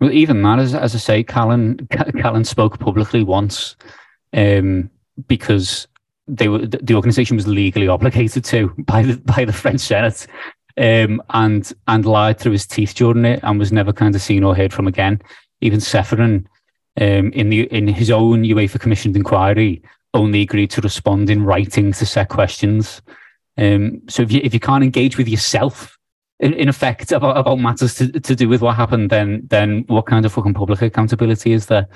Well, 0.00 0.10
even 0.10 0.42
that, 0.42 0.58
as, 0.58 0.74
as 0.74 0.96
I 0.96 0.98
say, 0.98 1.22
Kallen 1.22 1.86
Kallen 1.88 2.44
spoke 2.44 2.80
publicly 2.80 3.22
once 3.22 3.76
um, 4.32 4.90
because 5.28 5.88
they 6.28 6.48
were 6.48 6.66
the 6.66 6.94
organisation 6.94 7.36
was 7.36 7.46
legally 7.46 7.88
obligated 7.88 8.44
to 8.44 8.68
by 8.78 9.02
the 9.02 9.16
by 9.18 9.44
the 9.44 9.52
French 9.52 9.80
Senate, 9.80 10.26
um, 10.76 11.22
and 11.30 11.72
and 11.88 12.04
lied 12.04 12.38
through 12.38 12.52
his 12.52 12.66
teeth 12.66 12.94
during 12.94 13.24
it, 13.24 13.40
and 13.42 13.58
was 13.58 13.72
never 13.72 13.92
kind 13.92 14.14
of 14.14 14.22
seen 14.22 14.44
or 14.44 14.54
heard 14.54 14.72
from 14.72 14.86
again. 14.86 15.20
Even 15.60 15.80
Ceferin, 15.80 16.46
um, 17.00 17.32
in 17.32 17.48
the 17.48 17.62
in 17.72 17.88
his 17.88 18.10
own 18.10 18.42
UEFA 18.42 18.80
commissioned 18.80 19.16
inquiry, 19.16 19.82
only 20.14 20.42
agreed 20.42 20.70
to 20.70 20.80
respond 20.80 21.30
in 21.30 21.44
writing 21.44 21.92
to 21.92 22.06
set 22.06 22.28
questions. 22.28 23.02
Um, 23.58 24.02
so 24.08 24.22
if 24.22 24.32
you 24.32 24.40
if 24.42 24.54
you 24.54 24.60
can't 24.60 24.84
engage 24.84 25.18
with 25.18 25.28
yourself 25.28 25.98
in, 26.40 26.54
in 26.54 26.68
effect 26.68 27.12
about, 27.12 27.36
about 27.36 27.60
matters 27.60 27.94
to, 27.94 28.08
to 28.08 28.34
do 28.34 28.48
with 28.48 28.60
what 28.60 28.76
happened, 28.76 29.10
then 29.10 29.42
then 29.46 29.84
what 29.86 30.06
kind 30.06 30.26
of 30.26 30.32
fucking 30.32 30.54
public 30.54 30.82
accountability 30.82 31.52
is 31.52 31.66
there? 31.66 31.86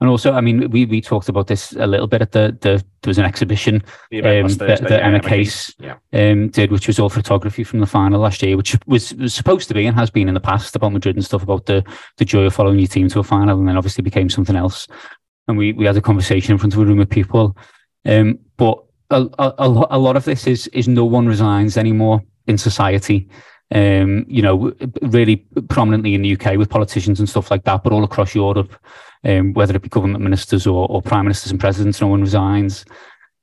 And 0.00 0.10
also, 0.10 0.32
I 0.32 0.40
mean, 0.40 0.70
we, 0.70 0.86
we 0.86 1.00
talked 1.00 1.28
about 1.28 1.46
this 1.46 1.72
a 1.72 1.86
little 1.86 2.06
bit 2.06 2.20
at 2.20 2.32
the, 2.32 2.56
the 2.60 2.84
there 3.02 3.10
was 3.10 3.18
an 3.18 3.24
exhibition 3.24 3.76
um, 3.76 4.48
that, 4.58 4.80
that 4.88 5.04
Emma 5.04 5.20
Case 5.20 5.72
yeah. 5.78 5.94
um, 6.12 6.48
did, 6.48 6.72
which 6.72 6.88
was 6.88 6.98
all 6.98 7.08
photography 7.08 7.62
from 7.62 7.80
the 7.80 7.86
final 7.86 8.20
last 8.20 8.42
year, 8.42 8.56
which 8.56 8.76
was, 8.86 9.14
was 9.14 9.32
supposed 9.32 9.68
to 9.68 9.74
be 9.74 9.86
and 9.86 9.96
has 9.96 10.10
been 10.10 10.26
in 10.26 10.34
the 10.34 10.40
past 10.40 10.74
about 10.74 10.92
Madrid 10.92 11.16
and 11.16 11.24
stuff 11.24 11.42
about 11.42 11.66
the 11.66 11.84
the 12.16 12.24
joy 12.24 12.42
of 12.42 12.54
following 12.54 12.78
your 12.78 12.88
team 12.88 13.08
to 13.08 13.20
a 13.20 13.22
final, 13.22 13.58
and 13.58 13.68
then 13.68 13.76
obviously 13.76 14.02
became 14.02 14.28
something 14.28 14.56
else. 14.56 14.88
And 15.46 15.56
we 15.56 15.72
we 15.72 15.86
had 15.86 15.96
a 15.96 16.02
conversation 16.02 16.52
in 16.52 16.58
front 16.58 16.74
of 16.74 16.80
a 16.80 16.84
room 16.84 17.00
of 17.00 17.08
people, 17.08 17.56
um, 18.04 18.38
but 18.56 18.82
a, 19.10 19.28
a, 19.38 19.86
a 19.90 19.98
lot 19.98 20.16
of 20.16 20.24
this 20.24 20.46
is 20.46 20.66
is 20.68 20.88
no 20.88 21.04
one 21.04 21.26
resigns 21.26 21.76
anymore 21.76 22.20
in 22.46 22.58
society 22.58 23.28
um, 23.74 24.24
you 24.28 24.40
know, 24.40 24.72
really 25.02 25.36
prominently 25.68 26.14
in 26.14 26.22
the 26.22 26.34
UK 26.38 26.56
with 26.56 26.70
politicians 26.70 27.18
and 27.18 27.28
stuff 27.28 27.50
like 27.50 27.64
that, 27.64 27.82
but 27.82 27.92
all 27.92 28.04
across 28.04 28.34
Europe, 28.34 28.72
um, 29.24 29.52
whether 29.52 29.74
it 29.74 29.82
be 29.82 29.88
government 29.88 30.22
ministers 30.22 30.66
or, 30.66 30.86
or 30.88 31.02
prime 31.02 31.24
ministers 31.24 31.50
and 31.50 31.58
presidents, 31.58 32.00
no 32.00 32.06
one 32.06 32.20
resigns. 32.20 32.84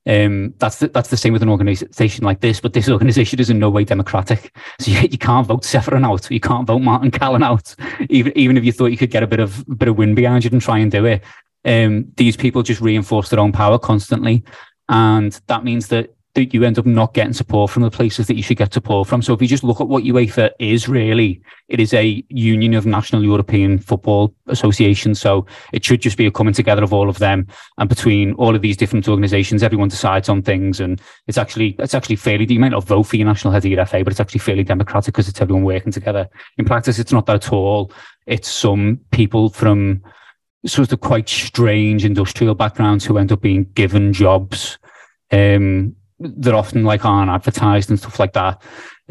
Um, 0.04 0.54
that's 0.58 0.78
the, 0.78 0.88
that's 0.88 1.10
the 1.10 1.16
same 1.16 1.34
with 1.34 1.42
an 1.42 1.50
organisation 1.50 2.24
like 2.24 2.40
this, 2.40 2.60
but 2.60 2.72
this 2.72 2.88
organisation 2.88 3.40
is 3.40 3.50
in 3.50 3.58
no 3.58 3.68
way 3.68 3.84
democratic. 3.84 4.56
So 4.80 4.90
you, 4.90 5.00
you 5.00 5.18
can't 5.18 5.46
vote 5.46 5.62
Ceferin 5.62 6.04
out, 6.04 6.30
you 6.30 6.40
can't 6.40 6.66
vote 6.66 6.80
Martin 6.80 7.10
Kallen 7.10 7.44
out, 7.44 7.74
even 8.08 8.36
even 8.36 8.56
if 8.56 8.64
you 8.64 8.72
thought 8.72 8.86
you 8.86 8.96
could 8.96 9.10
get 9.10 9.22
a 9.22 9.28
bit 9.28 9.38
of 9.38 9.64
bit 9.78 9.88
of 9.88 9.98
wind 9.98 10.16
behind 10.16 10.44
you 10.44 10.50
and 10.50 10.62
try 10.62 10.78
and 10.78 10.90
do 10.90 11.04
it. 11.04 11.22
Um, 11.64 12.10
these 12.16 12.36
people 12.36 12.62
just 12.62 12.80
reinforce 12.80 13.28
their 13.28 13.38
own 13.38 13.52
power 13.52 13.78
constantly, 13.78 14.42
and 14.88 15.38
that 15.46 15.62
means 15.62 15.88
that 15.88 16.14
that 16.34 16.54
you 16.54 16.64
end 16.64 16.78
up 16.78 16.86
not 16.86 17.12
getting 17.12 17.34
support 17.34 17.70
from 17.70 17.82
the 17.82 17.90
places 17.90 18.26
that 18.26 18.36
you 18.36 18.42
should 18.42 18.56
get 18.56 18.72
support 18.72 19.06
from. 19.06 19.20
So 19.20 19.34
if 19.34 19.42
you 19.42 19.48
just 19.48 19.64
look 19.64 19.80
at 19.82 19.88
what 19.88 20.04
UEFA 20.04 20.50
is 20.58 20.88
really, 20.88 21.42
it 21.68 21.78
is 21.78 21.92
a 21.92 22.24
union 22.28 22.72
of 22.74 22.86
national 22.86 23.22
European 23.22 23.78
football 23.78 24.34
associations. 24.46 25.20
So 25.20 25.46
it 25.74 25.84
should 25.84 26.00
just 26.00 26.16
be 26.16 26.26
a 26.26 26.30
coming 26.30 26.54
together 26.54 26.82
of 26.82 26.92
all 26.94 27.10
of 27.10 27.18
them 27.18 27.46
and 27.78 27.88
between 27.88 28.32
all 28.34 28.54
of 28.54 28.62
these 28.62 28.78
different 28.78 29.08
organisations, 29.08 29.62
everyone 29.62 29.88
decides 29.88 30.30
on 30.30 30.42
things, 30.42 30.80
and 30.80 31.00
it's 31.26 31.38
actually 31.38 31.76
it's 31.78 31.94
actually 31.94 32.16
fairly. 32.16 32.46
You 32.46 32.60
might 32.60 32.70
not 32.70 32.84
vote 32.84 33.04
for 33.04 33.16
your 33.16 33.26
national 33.26 33.52
head 33.52 33.64
of 33.64 33.70
your 33.70 33.84
FA, 33.84 34.02
but 34.02 34.12
it's 34.12 34.20
actually 34.20 34.40
fairly 34.40 34.64
democratic 34.64 35.12
because 35.12 35.28
it's 35.28 35.40
everyone 35.40 35.64
working 35.64 35.92
together. 35.92 36.28
In 36.56 36.64
practice, 36.64 36.98
it's 36.98 37.12
not 37.12 37.26
that 37.26 37.46
at 37.46 37.52
all. 37.52 37.92
It's 38.26 38.48
some 38.48 39.00
people 39.10 39.50
from 39.50 40.02
sort 40.64 40.92
of 40.92 41.00
quite 41.00 41.28
strange 41.28 42.04
industrial 42.04 42.54
backgrounds 42.54 43.04
who 43.04 43.18
end 43.18 43.32
up 43.32 43.40
being 43.40 43.64
given 43.74 44.12
jobs 44.12 44.78
um, 45.32 45.96
they're 46.22 46.54
often 46.54 46.84
like 46.84 47.04
aren't 47.04 47.30
advertised 47.30 47.90
and 47.90 47.98
stuff 47.98 48.18
like 48.18 48.32
that. 48.32 48.62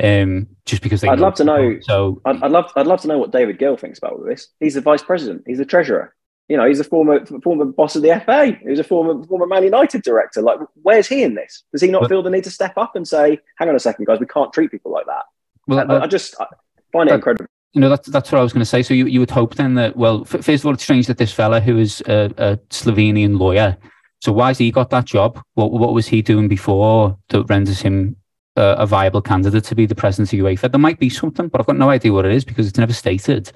Um, 0.02 0.47
just 0.65 0.82
because 0.82 1.02
they. 1.02 1.10
I'd 1.10 1.19
love 1.19 1.36
to 1.36 1.43
know. 1.43 1.78
So 1.82 2.21
I'd, 2.26 2.41
I'd, 2.43 2.52
love. 2.52 2.71
I'd 2.76 2.88
love 2.88 3.02
to 3.02 3.08
know 3.08 3.17
what 3.17 3.32
David 3.32 3.60
Gill 3.60 3.78
thinks 3.78 4.00
about 4.00 4.13
all 4.13 4.24
this. 4.24 4.47
He's 4.60 4.76
the 4.76 4.82
vice 4.82 5.04
president. 5.04 5.43
He's 5.45 5.58
the 5.58 5.65
treasurer. 5.65 6.15
You 6.47 6.58
know, 6.58 6.67
he's 6.67 6.80
a 6.80 6.84
former 6.84 7.26
former 7.43 7.65
boss 7.65 7.95
of 7.95 8.02
the 8.02 8.21
FA. 8.26 8.58
He 8.62 8.69
was 8.69 8.80
a 8.80 8.84
former 8.84 9.24
former 9.26 9.47
Man 9.47 9.63
United 9.63 10.02
director. 10.02 10.41
Like, 10.41 10.60
where's 10.82 11.08
he 11.08 11.24
in 11.24 11.36
this? 11.36 11.63
Does 11.71 11.82
he 11.82 11.89
not 11.89 12.10
feel 12.10 12.24
the 12.24 12.30
need 12.30 12.43
to 12.45 12.52
step 12.52 12.74
up 12.78 12.95
and 12.95 13.08
say, 13.08 13.39
"Hang 13.58 13.69
on 13.69 13.76
a 13.76 13.80
second, 13.80 14.06
guys, 14.06 14.19
we 14.19 14.26
can't 14.26 14.52
treat 14.52 14.71
people 14.71 14.91
like 14.91 15.06
that"? 15.06 15.24
Well, 15.67 15.91
I, 15.91 16.04
I 16.04 16.08
just 16.08 16.36
I 16.39 16.47
find 16.91 17.10
it 17.10 17.13
uh, 17.13 17.15
incredible. 17.15 17.45
you 17.74 17.82
know, 17.82 17.89
that's 17.89 18.10
that's 18.10 18.32
what 18.32 18.39
I 18.39 18.43
was 18.43 18.54
going 18.54 18.62
to 18.62 18.65
say. 18.65 18.84
So 18.84 18.93
you, 18.93 19.06
you 19.06 19.19
would 19.19 19.32
hope 19.32 19.56
then 19.56 19.76
that, 19.76 19.95
well, 19.95 20.26
first 20.26 20.50
of 20.50 20.65
all, 20.65 20.74
it's 20.74 20.84
strange 20.84 21.08
that 21.08 21.17
this 21.17 21.32
fella 21.32 21.62
who 21.62 21.78
is 21.78 22.02
a, 22.08 22.32
a 22.38 22.58
Slovenian 22.69 23.39
lawyer, 23.39 23.78
so 24.22 24.32
why 24.32 24.50
has 24.50 24.60
he 24.60 24.72
got 24.72 24.92
that 24.92 25.06
job? 25.06 25.42
What 25.56 25.72
what 25.72 25.94
was 25.94 26.08
he 26.08 26.22
doing 26.22 26.48
before 26.48 27.18
that 27.30 27.44
renders 27.46 27.82
him 27.82 28.16
a, 28.56 28.76
a 28.80 28.86
viable 28.86 29.22
candidate 29.22 29.64
to 29.66 29.76
be 29.76 29.88
the 29.88 29.96
president 29.96 30.32
of 30.32 30.40
UEFA? 30.40 30.72
There 30.72 30.80
might 30.80 31.00
be 31.00 31.10
something, 31.10 31.48
but 31.48 31.60
I've 31.60 31.68
got 31.68 31.78
no 31.78 31.90
idea 31.90 32.14
what 32.14 32.26
it 32.26 32.32
is 32.32 32.46
because 32.46 32.68
it's 32.68 32.78
never 32.78 32.94
stated. 32.94 33.52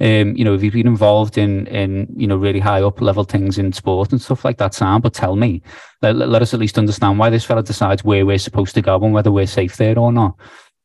Um, 0.00 0.36
you 0.36 0.44
know, 0.44 0.54
if 0.54 0.62
you've 0.62 0.74
been 0.74 0.88
involved 0.88 1.38
in 1.38 1.68
in 1.68 2.12
you 2.16 2.26
know 2.26 2.36
really 2.36 2.58
high 2.58 2.82
up 2.82 3.00
level 3.00 3.22
things 3.22 3.58
in 3.58 3.72
sport 3.72 4.10
and 4.10 4.20
stuff 4.20 4.44
like 4.44 4.58
that, 4.58 4.74
Sam, 4.74 5.00
but 5.00 5.14
tell 5.14 5.36
me, 5.36 5.62
let, 6.02 6.16
let 6.16 6.42
us 6.42 6.52
at 6.52 6.60
least 6.60 6.78
understand 6.78 7.18
why 7.18 7.30
this 7.30 7.44
fella 7.44 7.62
decides 7.62 8.02
where 8.02 8.26
we're 8.26 8.38
supposed 8.38 8.74
to 8.74 8.82
go 8.82 8.96
and 8.96 9.14
whether 9.14 9.30
we're 9.30 9.46
safe 9.46 9.76
there 9.76 9.98
or 9.98 10.12
not. 10.12 10.34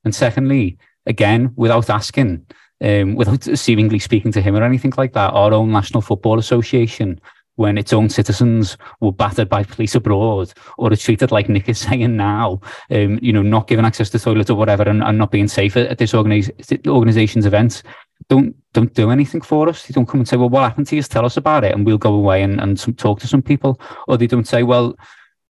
And 0.04 0.14
secondly, 0.14 0.78
again, 1.08 1.54
without 1.56 1.90
asking, 1.90 2.46
um, 2.84 3.16
without 3.16 3.44
seemingly 3.58 4.00
speaking 4.00 4.32
to 4.32 4.42
him 4.42 4.56
or 4.56 4.64
anything 4.64 4.94
like 4.96 5.14
that, 5.14 5.34
our 5.34 5.54
own 5.54 5.72
National 5.72 6.02
Football 6.02 6.38
Association, 6.38 7.20
when 7.56 7.78
its 7.78 7.94
own 7.94 8.10
citizens 8.10 8.78
were 9.00 9.12
battered 9.12 9.50
by 9.50 9.64
police 9.64 9.96
abroad 9.96 10.52
or 10.78 10.92
are 10.92 10.96
treated 10.96 11.32
like 11.32 11.50
Nick 11.50 11.70
is 11.70 11.78
saying 11.80 12.16
now, 12.16 12.60
um, 12.90 13.20
you 13.22 13.32
know, 13.32 13.42
not 13.42 13.68
given 13.68 13.86
access 13.86 14.10
to 14.10 14.20
toilets 14.20 14.50
or 14.50 14.56
whatever 14.56 14.84
and, 14.84 15.04
and 15.04 15.18
not 15.18 15.32
being 15.32 15.48
safe 15.48 15.78
at, 15.78 15.88
at 15.88 15.98
this 15.98 16.14
organiz- 16.14 16.88
organization's 16.88 17.46
events, 17.46 17.84
don't 18.30 18.56
don't 18.74 18.94
do 18.94 19.12
anything 19.12 19.42
for 19.42 19.70
us. 19.70 19.86
They 19.86 19.94
don't 19.94 20.08
come 20.08 20.22
and 20.22 20.28
say, 20.28 20.38
well, 20.38 20.50
what 20.50 20.64
happened 20.64 20.88
to 20.88 20.96
you? 20.96 21.04
Tell 21.04 21.26
us 21.26 21.38
about 21.38 21.64
it 21.64 21.74
and 21.74 21.86
we'll 21.86 21.98
go 22.00 22.14
away 22.14 22.42
and, 22.42 22.60
and 22.60 22.80
some, 22.80 22.96
talk 22.96 23.20
to 23.20 23.28
some 23.28 23.42
people. 23.42 23.80
Or 24.08 24.18
they 24.18 24.28
don't 24.28 24.48
say, 24.48 24.64
well, 24.64 24.96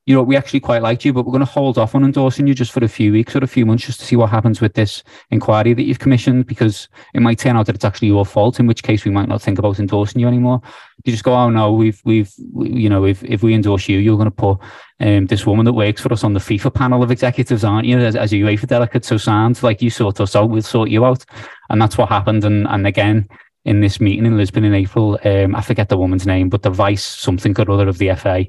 you 0.05 0.13
know, 0.13 0.21
we 0.21 0.35
actually 0.35 0.59
quite 0.59 0.81
liked 0.81 1.05
you, 1.05 1.13
but 1.13 1.25
we're 1.25 1.31
going 1.31 1.45
to 1.45 1.45
hold 1.45 1.77
off 1.77 1.95
on 1.95 2.03
endorsing 2.03 2.45
you 2.45 2.53
just 2.53 2.73
for 2.73 2.83
a 2.83 2.89
few 2.89 3.13
weeks 3.13 3.35
or 3.35 3.43
a 3.43 3.47
few 3.47 3.65
months 3.65 3.85
just 3.85 4.01
to 4.01 4.05
see 4.05 4.17
what 4.17 4.29
happens 4.29 4.59
with 4.59 4.73
this 4.73 5.01
inquiry 5.31 5.73
that 5.73 5.83
you've 5.83 5.99
commissioned 5.99 6.45
because 6.45 6.89
it 7.13 7.21
might 7.21 7.39
turn 7.39 7.55
out 7.55 7.67
that 7.67 7.75
it's 7.75 7.85
actually 7.85 8.09
your 8.09 8.25
fault, 8.25 8.59
in 8.59 8.67
which 8.67 8.83
case 8.83 9.05
we 9.05 9.11
might 9.11 9.29
not 9.29 9.41
think 9.41 9.59
about 9.59 9.79
endorsing 9.79 10.19
you 10.19 10.27
anymore. 10.27 10.61
You 11.05 11.13
just 11.13 11.23
go, 11.23 11.33
oh 11.33 11.49
no, 11.49 11.71
we've, 11.71 12.01
we've, 12.03 12.31
you 12.37 12.89
know, 12.89 13.05
if, 13.05 13.23
if 13.23 13.43
we 13.43 13.53
endorse 13.53 13.87
you, 13.87 13.97
you're 13.99 14.17
going 14.17 14.25
to 14.25 14.31
put 14.31 14.59
um, 14.99 15.27
this 15.27 15.45
woman 15.45 15.63
that 15.65 15.73
works 15.73 16.01
for 16.01 16.11
us 16.11 16.25
on 16.25 16.33
the 16.33 16.39
FIFA 16.39 16.73
panel 16.73 17.01
of 17.01 17.09
executives, 17.09 17.63
aren't 17.63 17.87
you, 17.87 17.97
as, 17.97 18.17
as 18.17 18.33
a 18.33 18.37
UEFA 18.37 18.67
delegate? 18.67 19.05
So 19.05 19.15
sound 19.15 19.63
like 19.63 19.81
you 19.81 19.89
sort 19.89 20.19
us 20.19 20.35
out, 20.35 20.49
we'll 20.49 20.63
sort 20.63 20.89
you 20.89 21.05
out. 21.05 21.23
And 21.69 21.81
that's 21.81 21.97
what 21.97 22.09
happened. 22.09 22.43
And, 22.43 22.67
and 22.67 22.85
again, 22.85 23.29
in 23.65 23.79
this 23.79 24.01
meeting 24.01 24.25
in 24.25 24.37
Lisbon 24.37 24.65
in 24.65 24.73
April, 24.73 25.17
um, 25.23 25.55
I 25.55 25.61
forget 25.61 25.87
the 25.87 25.97
woman's 25.97 26.27
name, 26.27 26.49
but 26.49 26.63
the 26.63 26.69
vice 26.69 27.05
something 27.05 27.55
or 27.57 27.71
other 27.71 27.87
of 27.87 27.97
the 27.97 28.13
FA 28.15 28.45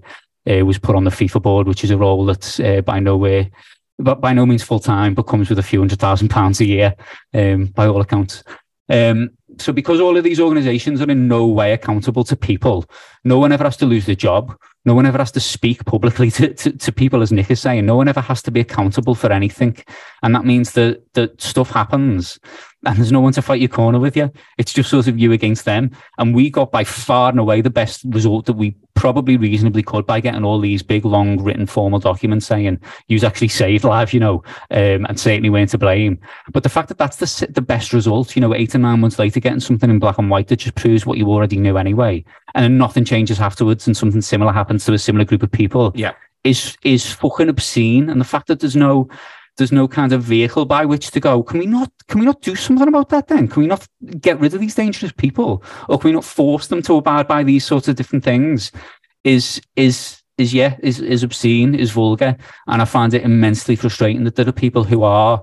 uh, 0.51 0.65
was 0.65 0.79
put 0.79 0.97
on 0.97 1.05
the 1.05 1.11
FIFA 1.11 1.43
board, 1.43 1.67
which 1.67 1.85
is 1.85 1.91
a 1.91 1.99
role 1.99 2.25
that's 2.25 2.61
uh, 2.61 2.81
by 2.83 3.01
no 3.01 3.17
way, 3.17 3.51
but 3.99 4.21
by 4.21 4.33
no 4.33 4.47
means 4.47 4.63
full 4.63 4.81
time, 4.81 5.15
but 5.15 5.25
comes 5.25 5.49
with 5.49 5.59
a 5.59 5.63
few 5.63 5.79
hundred 5.79 6.01
thousand 6.01 6.29
pounds 6.29 6.61
a 6.61 6.67
year, 6.67 6.95
um, 7.33 7.67
by 7.67 7.87
all 7.87 8.01
accounts. 8.01 8.43
Um, 8.89 9.31
so 9.59 9.73
because 9.73 10.01
all 10.01 10.17
of 10.17 10.25
these 10.25 10.41
organizations 10.41 11.01
are 11.01 11.11
in 11.11 11.29
no 11.29 11.47
way 11.47 11.73
accountable 11.73 12.25
to 12.25 12.37
people, 12.37 12.85
no 13.25 13.39
one 13.39 13.53
ever 13.53 13.65
has 13.65 13.77
to 13.79 13.87
lose 13.87 14.07
their 14.07 14.15
job. 14.15 14.57
No 14.87 14.95
one 14.95 15.07
ever 15.07 15.17
has 15.19 15.33
to 15.33 15.41
speak 15.41 15.85
publicly 15.87 16.31
to, 16.33 16.53
to, 16.53 16.73
to, 16.73 16.93
people, 16.93 17.23
as 17.23 17.33
Nick 17.33 17.51
is 17.51 17.61
saying. 17.61 17.87
No 17.87 17.97
one 17.97 18.09
ever 18.09 18.21
has 18.21 18.43
to 18.43 18.51
be 18.51 18.61
accountable 18.61 19.15
for 19.15 19.33
anything. 19.33 19.77
And 20.23 20.35
that 20.35 20.45
means 20.45 20.73
that, 20.73 21.03
that 21.15 21.41
stuff 21.41 21.71
happens 21.71 22.39
and 22.87 22.97
there's 22.97 23.13
no 23.13 23.21
one 23.21 23.33
to 23.33 23.43
fight 23.43 23.61
your 23.61 23.69
corner 23.69 23.99
with 23.99 24.17
you. 24.17 24.31
It's 24.59 24.73
just 24.73 24.91
sort 24.91 25.07
of 25.07 25.19
you 25.19 25.33
against 25.33 25.65
them. 25.65 25.91
And 26.19 26.35
we 26.35 26.51
got 26.51 26.71
by 26.71 26.85
far 26.85 27.31
and 27.31 27.39
away 27.39 27.61
the 27.61 27.71
best 27.71 28.03
result 28.05 28.47
that 28.47 28.55
we 28.55 28.75
probably 28.95 29.37
reasonably 29.37 29.83
could 29.83 30.07
by 30.07 30.21
getting 30.21 30.45
all 30.45 30.61
these 30.61 30.83
big, 30.83 31.05
long 31.05 31.43
written 31.43 31.67
formal 31.67 31.99
documents 31.99 32.47
saying 32.47 32.81
you 33.09 33.19
actually 33.25 33.49
saved 33.49 33.85
lives, 33.85 34.15
you 34.15 34.21
know, 34.21 34.43
um, 34.71 35.05
and 35.07 35.19
certainly 35.19 35.51
weren't 35.51 35.71
to 35.71 35.79
blame. 35.79 36.19
But 36.53 36.63
the 36.63 36.69
fact 36.69 36.89
that 36.89 36.99
that's 36.99 37.17
the, 37.17 37.47
the 37.53 37.63
best 37.63 37.93
result, 37.93 38.37
you 38.37 38.41
know, 38.41 38.55
eight 38.55 38.75
or 38.75 38.79
nine 38.79 39.01
months 39.01 39.19
later, 39.19 39.41
getting 39.41 39.61
something 39.61 39.91
in 39.91 39.99
black 39.99 40.19
and 40.19 40.31
white 40.31 40.49
that 40.49 40.57
just 40.57 40.77
proves 40.77 41.05
what 41.05 41.19
you 41.19 41.29
already 41.29 41.57
knew 41.57 41.77
anyway, 41.77 42.25
and 42.55 42.65
then 42.65 42.79
nothing 42.79 43.05
changes 43.05 43.41
afterwards 43.41 43.87
and 43.87 43.97
something 43.97 44.23
similar 44.23 44.53
happens 44.53 44.85
to 44.85 44.93
a 44.93 44.99
similar 44.99 45.25
group 45.25 45.43
of 45.43 45.51
people. 45.51 45.93
Yeah. 45.95 46.13
Is 46.45 46.77
is 46.83 47.11
fucking 47.11 47.49
obscene. 47.49 48.11
And 48.11 48.21
the 48.21 48.25
fact 48.27 48.49
that 48.49 48.61
there's 48.61 48.77
no 48.77 49.09
there's 49.57 49.73
no 49.73 49.87
kind 49.87 50.13
of 50.13 50.23
vehicle 50.23 50.65
by 50.65 50.85
which 50.85 51.11
to 51.13 51.21
go. 51.21 51.43
Can 51.43 51.61
we 51.61 51.67
not? 51.67 51.91
Can 52.09 52.21
we 52.21 52.27
not 52.27 52.43
do 52.43 52.55
something 52.57 52.89
about 52.89 53.09
that 53.11 53.29
then? 53.29 53.49
Can 53.49 53.63
we 53.63 53.69
not 53.69 53.87
get 54.21 54.41
rid 54.41 54.55
of 54.55 54.61
these 54.61 54.75
dangerous 54.75 55.13
people, 55.13 55.63
or 55.89 55.99
can 55.99 56.09
we 56.09 56.15
not 56.15 56.25
force 56.25 56.67
them 56.67 56.83
to 56.83 56.97
abide 56.97 57.29
by 57.29 57.43
these 57.43 57.65
sorts 57.65 57.89
of 57.89 57.97
different 57.97 58.25
things? 58.25 58.73
Is 59.23 59.61
is 59.77 60.23
is 60.39 60.53
yeah 60.53 60.77
is 60.81 61.01
is 61.01 61.23
obscene, 61.23 61.75
is 61.75 61.93
vulgar, 61.93 62.37
and 62.67 62.83
I 62.83 62.85
find 62.85 63.15
it 63.15 63.23
immensely 63.23 63.77
frustrating 63.77 64.25
that 64.25 64.35
there 64.35 64.49
are 64.49 64.53
people 64.53 64.83
who 64.83 65.05
are, 65.05 65.41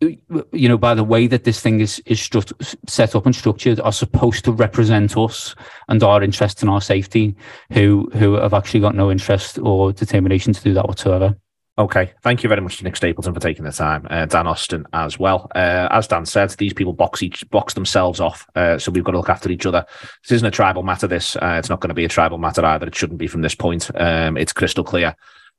you 0.00 0.68
know, 0.68 0.78
by 0.78 0.94
the 0.94 1.02
way 1.04 1.26
that 1.26 1.44
this 1.44 1.60
thing 1.60 1.80
is 1.80 2.00
is 2.04 2.20
stru- 2.20 2.76
set 2.86 3.16
up 3.16 3.24
and 3.24 3.34
structured, 3.34 3.80
are 3.80 3.92
supposed 3.92 4.44
to 4.44 4.52
represent 4.52 5.16
us 5.16 5.54
and 5.88 6.02
our 6.02 6.22
interest 6.22 6.60
and 6.62 6.70
our 6.70 6.82
safety, 6.82 7.34
who 7.72 8.10
who 8.12 8.34
have 8.34 8.52
actually 8.52 8.80
got 8.80 8.94
no 8.94 9.10
interest 9.10 9.58
or 9.58 9.92
determination 9.92 10.52
to 10.52 10.62
do 10.62 10.74
that 10.74 10.86
whatsoever. 10.86 11.34
Okay, 11.78 12.12
thank 12.22 12.42
you 12.42 12.48
very 12.48 12.60
much 12.60 12.78
to 12.78 12.84
Nick 12.84 12.96
Stapleton 12.96 13.32
for 13.32 13.38
taking 13.38 13.64
the 13.64 13.70
time. 13.70 14.04
Uh, 14.10 14.26
Dan 14.26 14.48
Austin 14.48 14.84
as 14.92 15.16
well. 15.16 15.48
Uh, 15.54 15.86
as 15.92 16.08
Dan 16.08 16.26
said, 16.26 16.50
these 16.50 16.72
people 16.72 16.92
box 16.92 17.22
each 17.22 17.48
box 17.50 17.74
themselves 17.74 18.18
off, 18.18 18.44
uh, 18.56 18.78
so 18.78 18.90
we've 18.90 19.04
got 19.04 19.12
to 19.12 19.18
look 19.18 19.28
after 19.28 19.48
each 19.48 19.64
other. 19.64 19.86
This 20.24 20.32
isn't 20.32 20.48
a 20.48 20.50
tribal 20.50 20.82
matter. 20.82 21.06
This 21.06 21.36
uh, 21.36 21.54
it's 21.56 21.68
not 21.68 21.78
going 21.78 21.90
to 21.90 21.94
be 21.94 22.04
a 22.04 22.08
tribal 22.08 22.38
matter 22.38 22.64
either. 22.64 22.88
It 22.88 22.96
shouldn't 22.96 23.20
be 23.20 23.28
from 23.28 23.42
this 23.42 23.54
point. 23.54 23.92
Um, 23.94 24.36
it's 24.36 24.52
crystal 24.52 24.82
clear 24.82 25.14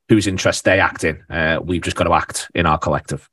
whose 0.09 0.27
interest 0.27 0.65
they 0.65 0.81
act 0.81 1.05
in. 1.05 1.23
Uh, 1.29 1.61
we've 1.63 1.81
just 1.81 1.95
got 1.95 2.03
to 2.03 2.13
act 2.13 2.51
in 2.53 2.65
our 2.65 2.77
collective. 2.77 3.29